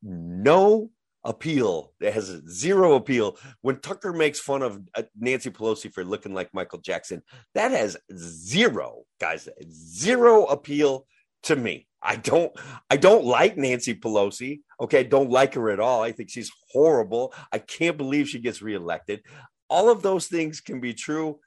[0.02, 0.90] No
[1.28, 1.92] appeal.
[2.00, 3.36] It has zero appeal.
[3.60, 7.22] When Tucker makes fun of uh, Nancy Pelosi for looking like Michael Jackson,
[7.54, 11.06] that has zero, guys, zero appeal
[11.44, 11.86] to me.
[12.00, 12.52] I don't
[12.90, 14.60] I don't like Nancy Pelosi.
[14.80, 16.02] Okay, don't like her at all.
[16.02, 17.34] I think she's horrible.
[17.52, 19.22] I can't believe she gets reelected.
[19.68, 21.40] All of those things can be true,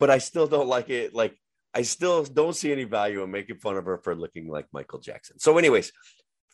[0.00, 1.14] but I still don't like it.
[1.14, 1.36] Like
[1.74, 4.98] I still don't see any value in making fun of her for looking like Michael
[4.98, 5.38] Jackson.
[5.38, 5.92] So, anyways,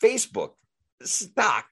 [0.03, 0.51] Facebook
[1.03, 1.67] stock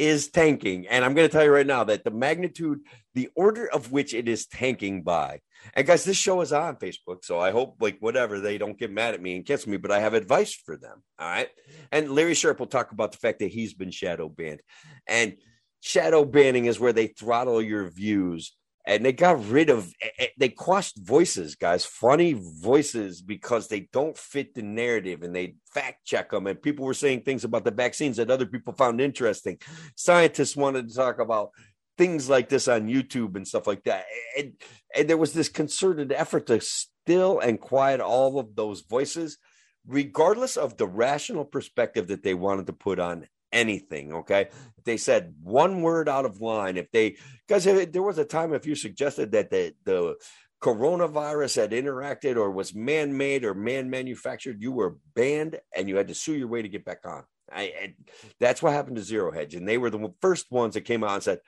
[0.00, 0.88] is tanking.
[0.88, 2.80] And I'm going to tell you right now that the magnitude,
[3.14, 5.40] the order of which it is tanking by.
[5.74, 7.22] And guys, this show is on Facebook.
[7.22, 9.90] So I hope, like, whatever, they don't get mad at me and cancel me, but
[9.90, 11.02] I have advice for them.
[11.18, 11.48] All right.
[11.92, 14.62] And Larry Sharpe will talk about the fact that he's been shadow banned.
[15.06, 15.36] And
[15.80, 18.56] shadow banning is where they throttle your views
[18.90, 19.92] and they got rid of
[20.36, 26.04] they quashed voices guys funny voices because they don't fit the narrative and they fact
[26.04, 29.56] check them and people were saying things about the vaccines that other people found interesting.
[29.94, 31.50] Scientists wanted to talk about
[31.96, 34.06] things like this on youtube and stuff like that.
[34.36, 34.54] And,
[34.96, 39.38] and there was this concerted effort to still and quiet all of those voices
[39.86, 44.12] regardless of the rational perspective that they wanted to put on anything.
[44.12, 44.48] Okay.
[44.84, 48.66] They said one word out of line, if they, because there was a time if
[48.66, 50.16] you suggested that the, the
[50.62, 55.96] coronavirus had interacted or was man made or man manufactured, you were banned and you
[55.96, 57.24] had to sue your way to get back on.
[57.52, 57.94] I, I,
[58.38, 59.54] that's what happened to Zero Hedge.
[59.54, 61.40] And they were the first ones that came out and said,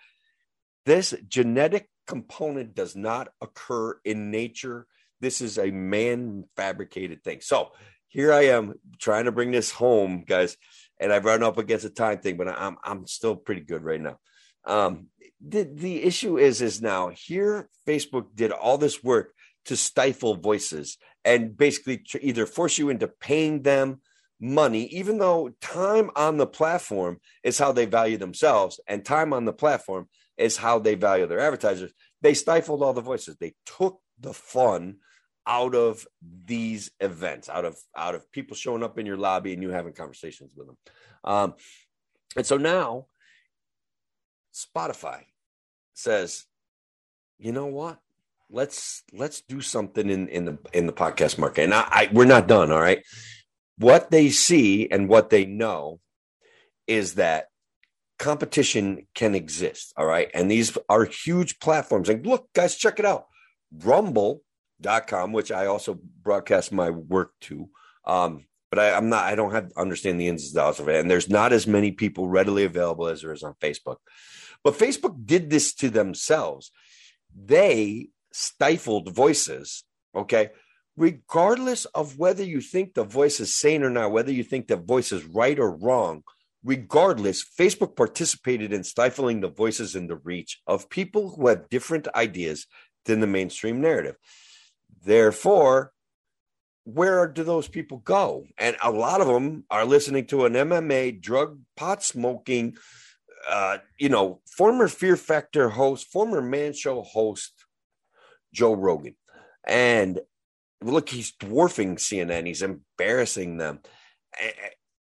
[0.84, 4.86] this genetic component does not occur in nature.
[5.20, 7.40] This is a man fabricated thing.
[7.40, 7.70] So
[8.08, 10.56] here I am trying to bring this home, guys
[11.02, 14.00] and I've run up against a time thing, but I'm I'm still pretty good right
[14.00, 14.18] now.
[14.64, 15.08] Um,
[15.44, 19.34] the the issue is is now here Facebook did all this work
[19.66, 24.00] to stifle voices and basically to either force you into paying them
[24.40, 29.44] money, even though time on the platform is how they value themselves, and time on
[29.44, 31.92] the platform is how they value their advertisers.
[32.22, 33.36] They stifled all the voices.
[33.36, 34.96] They took the fun
[35.46, 36.06] out of
[36.44, 39.92] these events, out of out of people showing up in your lobby and you having
[39.92, 40.76] conversations with them.
[41.24, 41.54] Um,
[42.36, 43.06] and so now
[44.54, 45.24] Spotify
[45.94, 46.44] says,
[47.38, 47.98] you know what?
[48.50, 51.64] Let's let's do something in in the in the podcast market.
[51.64, 52.70] And I, I we're not done.
[52.70, 53.02] All right.
[53.78, 56.00] What they see and what they know
[56.86, 57.46] is that
[58.18, 59.92] competition can exist.
[59.96, 60.30] All right.
[60.34, 62.08] And these are huge platforms.
[62.08, 63.26] And look, guys, check it out.
[63.76, 64.42] Rumble
[64.82, 67.68] dot com, which I also broadcast my work to.
[68.04, 71.00] Um, but I, am not, I don't have understand the ins and outs of it.
[71.00, 73.96] And there's not as many people readily available as there is on Facebook.
[74.64, 76.72] But Facebook did this to themselves.
[77.34, 80.50] They stifled voices, okay?
[80.96, 84.76] Regardless of whether you think the voice is sane or not, whether you think the
[84.76, 86.22] voice is right or wrong,
[86.64, 92.08] regardless, Facebook participated in stifling the voices and the reach of people who have different
[92.14, 92.66] ideas
[93.04, 94.16] than the mainstream narrative.
[95.04, 95.92] Therefore,
[96.84, 98.44] where do those people go?
[98.58, 102.76] And a lot of them are listening to an MMA drug pot smoking,
[103.48, 107.52] uh, you know, former Fear Factor host, former Man Show host,
[108.52, 109.14] Joe Rogan.
[109.66, 110.20] And
[110.82, 113.80] look, he's dwarfing CNN, he's embarrassing them.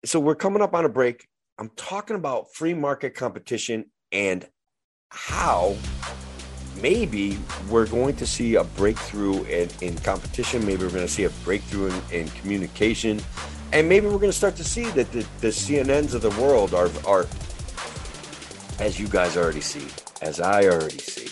[0.04, 1.26] So we're coming up on a break.
[1.58, 4.46] I'm talking about free market competition and
[5.10, 5.76] how
[6.82, 10.64] maybe we're going to see a breakthrough in, in competition.
[10.64, 13.20] Maybe we're going to see a breakthrough in, in communication.
[13.72, 16.74] And maybe we're going to start to see that the, the CNNs of the world
[16.74, 17.26] are, are,
[18.78, 19.86] as you guys already see,
[20.22, 21.28] as I already see,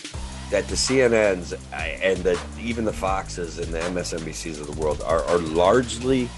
[0.51, 5.01] that the CNNs uh, and the, even the Foxes and the MSNBCs of the world
[5.01, 6.29] are, are largely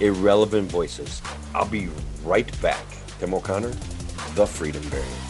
[0.00, 1.22] irrelevant voices.
[1.54, 1.88] I'll be
[2.24, 2.84] right back.
[3.18, 3.72] Tim O'Connor,
[4.34, 5.29] the Freedom Variant.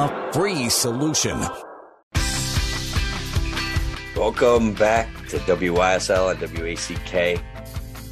[0.00, 1.38] a free solution.
[4.16, 7.42] Welcome back to WYSL and WACK.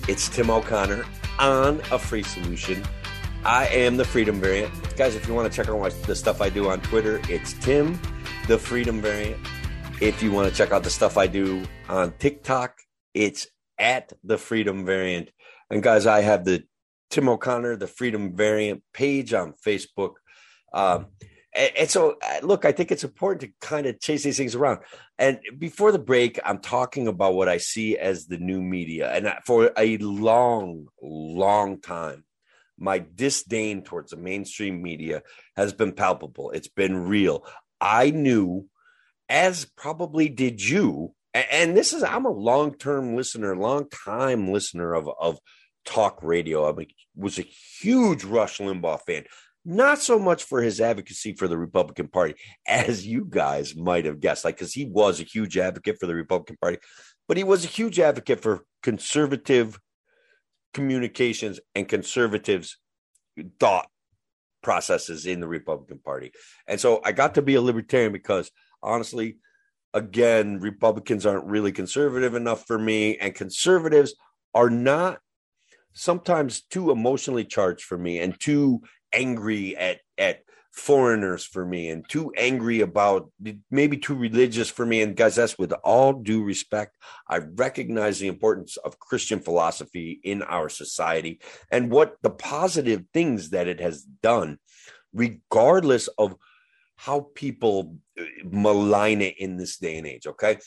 [0.08, 1.04] It's Tim O'Connor
[1.38, 2.82] on a free solution.
[3.44, 4.72] I am the Freedom Variant.
[4.96, 7.98] Guys, if you want to check out the stuff I do on Twitter, it's Tim,
[8.48, 9.38] the Freedom Variant.
[10.00, 12.78] If you want to check out the stuff I do on TikTok,
[13.14, 13.46] it's
[13.78, 15.30] at the Freedom Variant.
[15.70, 16.64] And guys, I have the
[17.10, 20.14] Tim O'Connor, the Freedom Variant page on Facebook.
[20.72, 21.06] Um,
[21.54, 24.54] and, and so, uh, look, I think it's important to kind of chase these things
[24.54, 24.80] around.
[25.18, 29.10] And before the break, I'm talking about what I see as the new media.
[29.12, 32.24] And for a long, long time,
[32.78, 35.22] my disdain towards the mainstream media
[35.56, 36.50] has been palpable.
[36.50, 37.44] It's been real.
[37.80, 38.68] I knew,
[39.28, 44.94] as probably did you, and this is I'm a long term listener, long time listener
[44.94, 45.38] of of
[45.84, 46.68] talk radio.
[46.68, 49.24] I was a huge Rush Limbaugh fan
[49.68, 52.34] not so much for his advocacy for the Republican Party,
[52.66, 56.14] as you guys might have guessed, like because he was a huge advocate for the
[56.14, 56.78] Republican Party,
[57.28, 59.78] but he was a huge advocate for conservative
[60.72, 62.78] communications and conservatives
[63.60, 63.88] thought
[64.62, 66.32] processes in the Republican Party.
[66.66, 68.50] And so I got to be a libertarian because
[68.82, 69.36] honestly,
[69.92, 74.14] again, Republicans aren't really conservative enough for me, and conservatives
[74.54, 75.18] are not
[75.92, 78.80] sometimes too emotionally charged for me and too
[79.12, 80.40] angry at at
[80.72, 83.30] foreigners for me and too angry about
[83.70, 85.02] maybe too religious for me.
[85.02, 86.96] And guys that's with all due respect
[87.28, 91.40] i recognize the importance of christian philosophy in our society
[91.70, 94.58] and what the positive things that it has done
[95.12, 96.36] regardless of
[96.96, 100.58] how people uh, malign it in this day and age okay?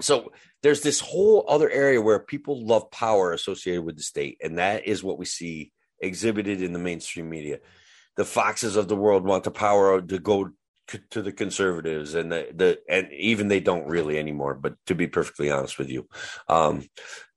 [0.00, 4.58] So there's this whole other area where people love power associated with the state and
[4.58, 5.72] that is what we see
[6.04, 7.58] exhibited in the mainstream media.
[8.16, 10.50] The Foxes of the world want the power to go
[11.10, 15.06] to the conservatives and the, the and even they don't really anymore but to be
[15.06, 16.06] perfectly honest with you
[16.50, 16.86] um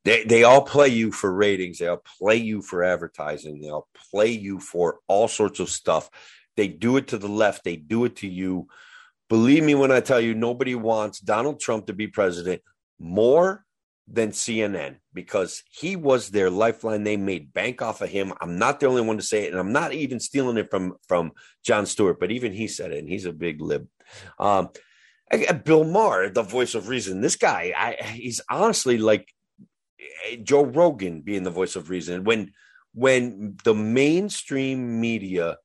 [0.08, 1.80] they they all play you for ratings.
[1.80, 3.60] They all play you for advertising.
[3.60, 6.10] They all play you for all sorts of stuff.
[6.56, 7.66] They do it to the left.
[7.66, 8.68] They do it to you.
[9.30, 12.62] Believe me when i tell you nobody wants donald trump to be president
[12.98, 13.66] more
[14.08, 17.04] than CNN because he was their lifeline.
[17.04, 18.34] They made bank off of him.
[18.40, 20.96] I'm not the only one to say it, and I'm not even stealing it from
[21.08, 21.34] from
[21.64, 23.88] Jon Stewart, but even he said it, and he's a big lib.
[24.40, 24.70] Um,
[25.66, 27.20] Bill Maher, the voice of reason.
[27.20, 29.34] This guy, I, he's honestly like
[30.00, 32.24] eh, Joe Rogan being the voice of reason.
[32.24, 32.54] When
[32.94, 35.58] when the mainstream media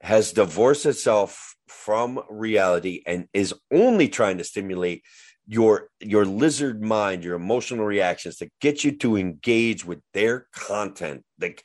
[0.00, 5.02] has divorced itself from reality and is only trying to stimulate
[5.46, 11.24] your your lizard mind, your emotional reactions to get you to engage with their content.
[11.40, 11.62] Like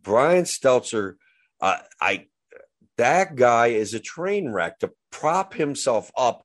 [0.00, 1.14] Brian Stelter,
[1.60, 2.26] uh, I
[2.96, 6.44] that guy is a train wreck to prop himself up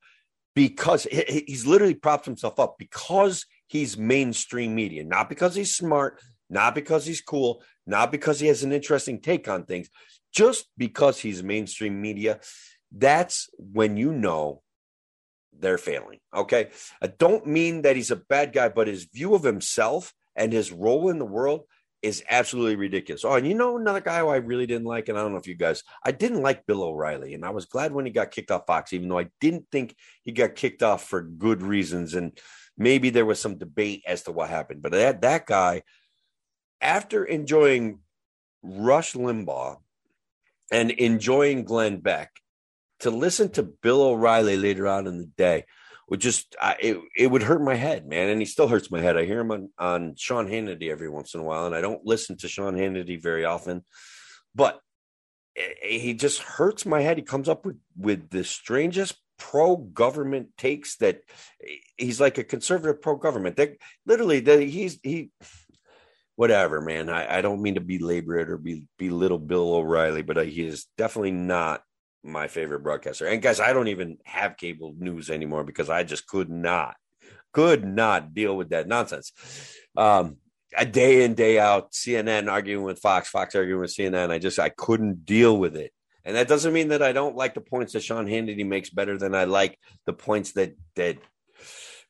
[0.55, 6.19] because he, he's literally propped himself up because he's mainstream media, not because he's smart,
[6.49, 9.89] not because he's cool, not because he has an interesting take on things,
[10.31, 12.39] just because he's mainstream media.
[12.91, 14.61] That's when you know
[15.59, 16.19] they're failing.
[16.33, 16.69] Okay.
[17.01, 20.71] I don't mean that he's a bad guy, but his view of himself and his
[20.71, 21.61] role in the world
[22.03, 23.23] is absolutely ridiculous.
[23.23, 25.37] Oh, and you know another guy who I really didn't like, and I don't know
[25.37, 28.31] if you guys, I didn't like Bill O'Reilly, and I was glad when he got
[28.31, 32.13] kicked off Fox, even though I didn't think he got kicked off for good reasons,
[32.13, 32.37] and
[32.77, 34.81] maybe there was some debate as to what happened.
[34.81, 35.83] But that that guy,
[36.81, 37.99] after enjoying
[38.61, 39.77] Rush Limbaugh
[40.71, 42.31] and enjoying Glenn Beck,
[43.03, 45.65] to listen to Bill O'Reilly later on in the day
[46.09, 48.29] would just I, it, it would hurt my head, man.
[48.29, 49.17] And he still hurts my head.
[49.17, 52.05] I hear him on, on Sean Hannity every once in a while, and I don't
[52.05, 53.83] listen to Sean Hannity very often,
[54.53, 54.79] but
[55.55, 57.17] eh, eh, he just hurts my head.
[57.17, 61.21] He comes up with with the strangest pro government takes that
[61.65, 63.55] eh, he's like a conservative pro government.
[63.57, 65.31] That literally that he's he
[66.35, 67.09] whatever, man.
[67.09, 70.85] I, I don't mean to belabor it or be belittle Bill O'Reilly, but he is
[70.97, 71.81] definitely not
[72.23, 73.27] my favorite broadcaster.
[73.27, 76.95] And guys, I don't even have cable news anymore because I just could not,
[77.51, 79.31] could not deal with that nonsense.
[79.95, 80.37] Um,
[80.75, 84.31] a day in, day out, CNN arguing with Fox, Fox arguing with CNN.
[84.31, 85.91] I just I couldn't deal with it.
[86.25, 89.17] And that doesn't mean that I don't like the points that Sean Hannity makes better
[89.17, 91.17] than I like the points that that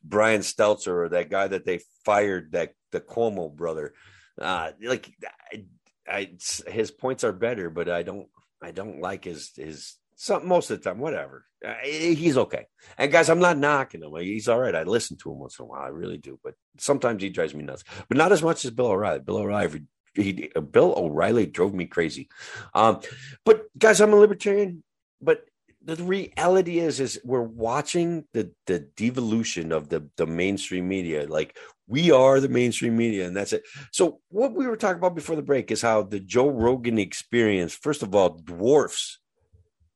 [0.04, 3.94] Brian Stelter or that guy that they fired, that the Cuomo brother.
[4.40, 5.12] Uh, like
[5.52, 5.66] I,
[6.08, 6.32] I,
[6.68, 8.28] his points are better, but I don't
[8.62, 11.46] I don't like his his some most of the time, whatever.
[11.66, 12.66] Uh, he's okay.
[12.98, 14.14] And guys, I'm not knocking him.
[14.18, 14.76] He's all right.
[14.76, 15.82] I listen to him once in a while.
[15.82, 16.40] I really do.
[16.44, 17.84] But sometimes he drives me nuts.
[18.10, 19.20] But not as much as Bill O'Reilly.
[19.20, 19.84] Bill O'Reilly,
[20.14, 22.30] he, Bill O'Reilly drove me crazy.
[22.74, 23.00] Um,
[23.46, 24.84] but guys, I'm a libertarian.
[25.22, 25.46] But
[25.86, 31.28] the reality is, is we're watching the the devolution of the the mainstream media.
[31.28, 31.58] Like
[31.88, 33.64] we are the mainstream media, and that's it.
[33.92, 37.74] So what we were talking about before the break is how the Joe Rogan experience,
[37.74, 39.20] first of all, dwarfs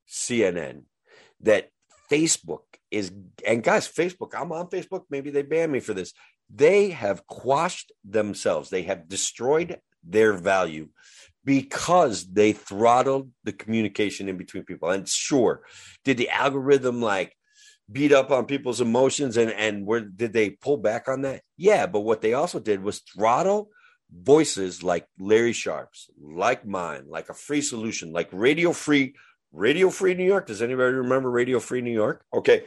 [0.10, 0.84] CNN
[1.42, 1.70] that
[2.12, 3.12] Facebook is,
[3.46, 5.04] and guys, Facebook, I'm on Facebook.
[5.10, 6.14] Maybe they ban me for this.
[6.50, 10.90] They have quashed themselves, they have destroyed their value
[11.44, 14.90] because they throttled the communication in between people.
[14.90, 15.64] And sure,
[16.04, 17.36] did the algorithm like
[17.92, 21.42] beat up on people's emotions and and where did they pull back on that?
[21.56, 23.70] Yeah, but what they also did was throttle
[24.12, 29.16] voices like Larry Sharpe's, like mine, like a free solution, like Radio Free
[29.52, 30.48] Radio Free New York.
[30.48, 32.24] Does anybody remember Radio Free New York?
[32.34, 32.66] Okay.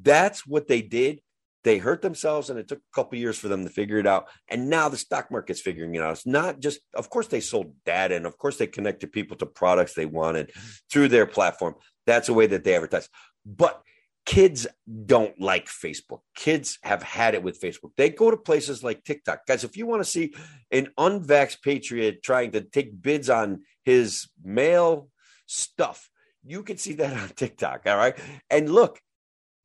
[0.00, 1.20] That's what they did.
[1.62, 4.28] They hurt themselves and it took a couple years for them to figure it out.
[4.48, 6.12] And now the stock market's figuring it out.
[6.12, 9.46] It's not just, of course, they sold data and of course they connected people to
[9.46, 10.52] products they wanted
[10.90, 11.74] through their platform.
[12.06, 13.08] That's a way that they advertise.
[13.44, 13.82] But
[14.24, 14.66] kids
[15.06, 16.20] don't like Facebook.
[16.34, 17.90] Kids have had it with Facebook.
[17.96, 19.46] They go to places like TikTok.
[19.46, 20.34] Guys, if you want to see
[20.70, 25.08] an unvaxxed patriot trying to take bids on his male
[25.46, 26.08] stuff,
[26.44, 27.82] you can see that on TikTok.
[27.86, 28.16] All right.
[28.50, 29.00] And look,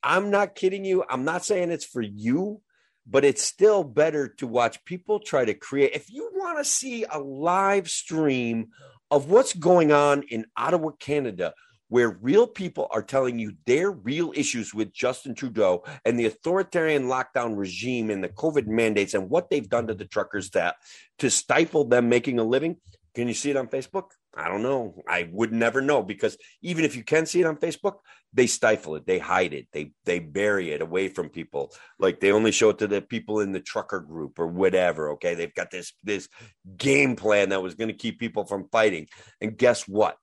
[0.03, 1.03] I'm not kidding you.
[1.09, 2.61] I'm not saying it's for you,
[3.07, 5.91] but it's still better to watch people try to create.
[5.93, 8.67] If you want to see a live stream
[9.09, 11.53] of what's going on in Ottawa, Canada,
[11.87, 17.03] where real people are telling you their real issues with Justin Trudeau and the authoritarian
[17.03, 20.75] lockdown regime and the COVID mandates and what they've done to the truckers that
[21.19, 22.77] to stifle them making a living.
[23.13, 24.11] Can you see it on Facebook?
[24.37, 25.01] I don't know.
[25.07, 27.95] I would never know because even if you can see it on Facebook,
[28.33, 31.73] they stifle it, they hide it, they they bury it away from people.
[31.99, 35.11] Like they only show it to the people in the trucker group or whatever.
[35.11, 36.27] Okay, they've got this this
[36.75, 39.07] game plan that was going to keep people from fighting,
[39.39, 40.17] and guess what?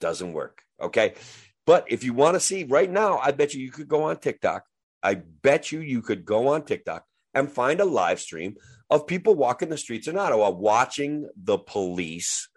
[0.00, 0.62] Doesn't work.
[0.80, 1.14] Okay,
[1.66, 4.16] but if you want to see right now, I bet you you could go on
[4.16, 4.64] TikTok.
[5.02, 8.56] I bet you you could go on TikTok and find a live stream
[8.88, 12.48] of people walking the streets in Ottawa watching the police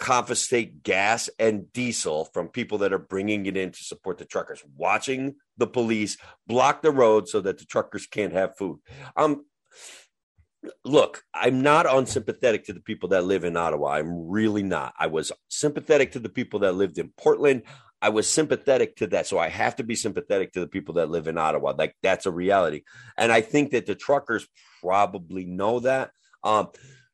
[0.00, 4.64] confiscate gas and diesel from people that are bringing it in to support the truckers,
[4.76, 8.78] watching the police block the road so that the truckers can't have food.
[9.14, 9.44] Um,
[10.84, 13.92] look, I'm not unsympathetic to the people that live in Ottawa.
[13.92, 14.94] I'm really not.
[14.98, 17.62] I was sympathetic to the people that lived in Portland.
[18.02, 19.26] I was sympathetic to that.
[19.26, 21.74] So I have to be sympathetic to the people that live in Ottawa.
[21.76, 22.82] Like that's a reality.
[23.18, 24.48] And I think that the truckers
[24.80, 26.10] probably know that.
[26.42, 26.68] Um,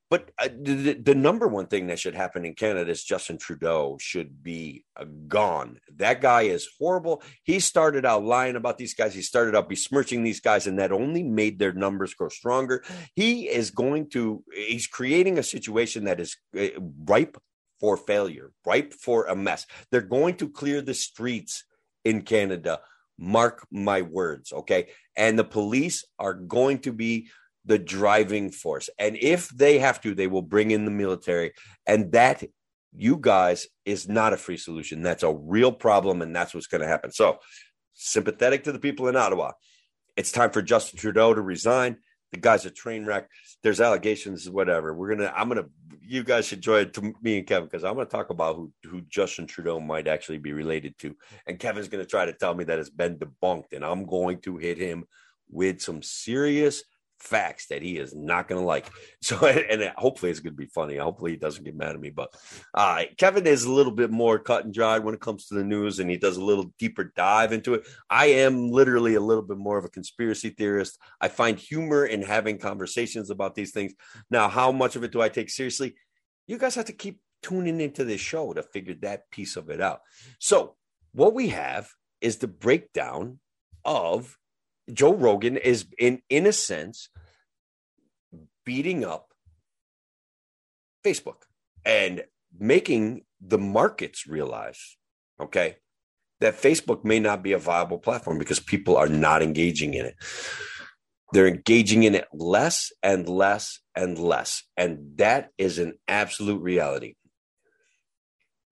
[0.08, 3.96] but uh, the, the, number one thing that should happen in Canada is Justin Trudeau
[4.00, 5.80] should be uh, gone.
[5.96, 7.22] That guy is horrible.
[7.42, 9.14] He started out lying about these guys.
[9.14, 12.84] He started out besmirching these guys, and that only made their numbers grow stronger.
[13.16, 16.68] He is going to, he's creating a situation that is uh,
[17.04, 17.36] ripe
[17.80, 19.66] for failure, ripe for a mess.
[19.90, 21.64] They're going to clear the streets
[22.04, 22.80] in Canada.
[23.18, 24.88] Mark my words, okay?
[25.16, 27.28] And the police are going to be
[27.66, 28.88] the driving force.
[28.98, 31.52] And if they have to, they will bring in the military.
[31.86, 32.44] And that,
[32.94, 35.02] you guys, is not a free solution.
[35.02, 36.22] That's a real problem.
[36.22, 37.12] And that's what's going to happen.
[37.12, 37.38] So,
[37.94, 39.52] sympathetic to the people in Ottawa.
[40.16, 41.98] It's time for Justin Trudeau to resign.
[42.32, 43.28] The guy's a train wreck.
[43.62, 44.94] There's allegations, whatever.
[44.94, 45.32] We're gonna.
[45.34, 45.66] I'm gonna.
[46.00, 49.02] You guys should join to me and Kevin because I'm gonna talk about who who
[49.02, 52.78] Justin Trudeau might actually be related to, and Kevin's gonna try to tell me that
[52.78, 55.04] it's been debunked, and I'm going to hit him
[55.48, 56.82] with some serious
[57.18, 58.86] facts that he is not going to like.
[59.22, 60.98] So, and hopefully it's going to be funny.
[60.98, 62.10] Hopefully he doesn't get mad at me.
[62.10, 62.32] But
[62.74, 65.64] uh, Kevin is a little bit more cut and dried when it comes to the
[65.64, 67.88] news, and he does a little deeper dive into it.
[68.08, 70.96] I am literally a little bit more of a conspiracy theorist.
[71.20, 73.94] I find humor in having conversations about these things.
[74.30, 75.96] Now, how much of it do I take seriously?
[76.46, 79.80] You guys have to keep tuning into this show to figure that piece of it
[79.80, 80.02] out.
[80.38, 80.76] So,
[81.12, 81.88] what we have
[82.20, 83.40] is the breakdown
[83.84, 84.36] of
[84.92, 87.08] Joe Rogan is in in a sense
[88.64, 89.32] beating up
[91.04, 91.42] Facebook
[91.84, 92.24] and
[92.58, 94.96] making the markets realize,
[95.40, 95.76] okay,
[96.40, 100.16] that Facebook may not be a viable platform because people are not engaging in it.
[101.32, 104.62] They're engaging in it less and less and less.
[104.76, 107.14] And that is an absolute reality.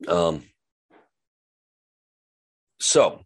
[0.06, 0.44] Um,
[2.78, 3.20] so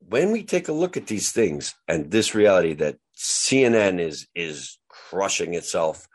[0.00, 4.78] when we take a look at these things and this reality that CNN is is
[4.88, 6.06] crushing itself,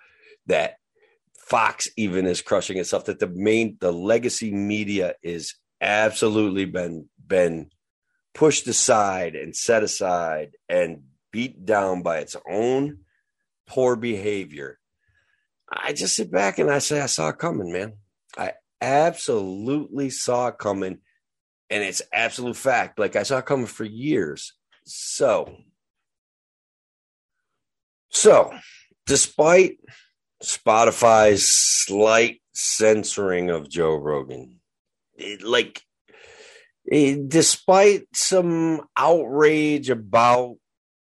[0.48, 0.76] that
[1.38, 7.70] Fox even is crushing itself, that the main the legacy media is absolutely been been
[8.34, 13.00] pushed aside and set aside and beat down by its own
[13.68, 14.80] poor behavior.
[15.72, 17.94] I just sit back and I say, I saw it coming, man.
[18.38, 21.00] I absolutely saw it coming
[21.74, 23.00] and it's absolute fact.
[23.00, 24.54] Like I saw it coming for years.
[24.86, 25.58] So,
[28.12, 28.54] so
[29.08, 29.80] despite
[30.44, 34.60] Spotify's slight censoring of Joe Rogan,
[35.16, 35.82] it, like
[36.86, 40.58] it, despite some outrage about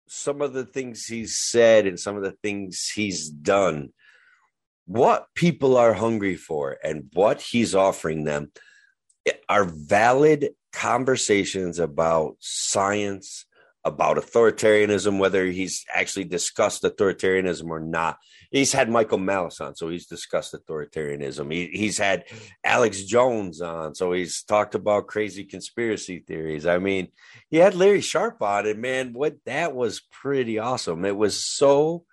[0.06, 3.92] some of the things he's said and some of the things he's done,
[4.86, 8.52] what people are hungry for and what he's offering them
[9.48, 13.46] are valid conversations about science,
[13.84, 18.18] about authoritarianism, whether he's actually discussed authoritarianism or not.
[18.50, 21.52] He's had Michael Malice on, so he's discussed authoritarianism.
[21.52, 22.24] He, he's had
[22.64, 26.66] Alex Jones on, so he's talked about crazy conspiracy theories.
[26.66, 27.08] I mean,
[27.48, 31.04] he had Larry Sharpe on, and man, what that was pretty awesome.
[31.04, 32.04] It was so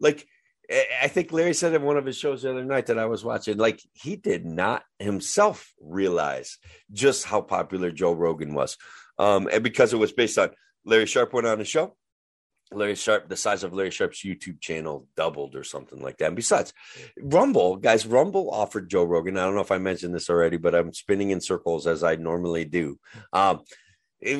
[0.00, 0.26] like
[0.70, 3.24] I think Larry said in one of his shows the other night that I was
[3.24, 6.58] watching, like he did not himself realize
[6.92, 8.76] just how popular Joe Rogan was.
[9.18, 10.50] Um, and because it was based on
[10.84, 11.96] Larry Sharpe went on the show,
[12.70, 16.26] Larry Sharpe, the size of Larry Sharpe's YouTube channel doubled or something like that.
[16.26, 16.74] And besides,
[17.18, 19.38] Rumble, guys, Rumble offered Joe Rogan.
[19.38, 22.16] I don't know if I mentioned this already, but I'm spinning in circles as I
[22.16, 22.98] normally do.
[23.32, 23.60] Um,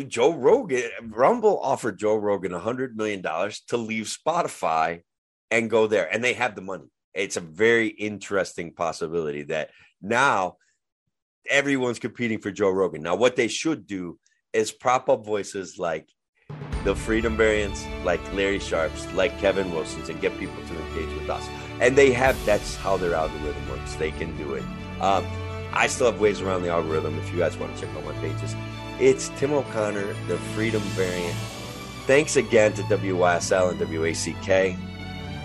[0.08, 5.02] Joe Rogan, Rumble offered Joe Rogan a $100 million to leave Spotify
[5.50, 6.12] and go there.
[6.12, 6.90] And they have the money.
[7.14, 9.70] It's a very interesting possibility that
[10.00, 10.56] now
[11.48, 13.02] everyone's competing for Joe Rogan.
[13.02, 14.18] Now, what they should do
[14.52, 16.08] is prop up voices like
[16.84, 21.28] the Freedom Variants, like Larry Sharpes, like Kevin Wilson's, and get people to engage with
[21.28, 21.46] us.
[21.80, 23.94] And they have that's how their algorithm works.
[23.96, 24.62] They can do it.
[25.00, 25.26] Um,
[25.72, 28.12] I still have ways around the algorithm if you guys want to check out my
[28.14, 28.54] pages.
[28.98, 31.36] It's Tim O'Connor, the Freedom Variant.
[32.06, 34.87] Thanks again to WYSL and WACK.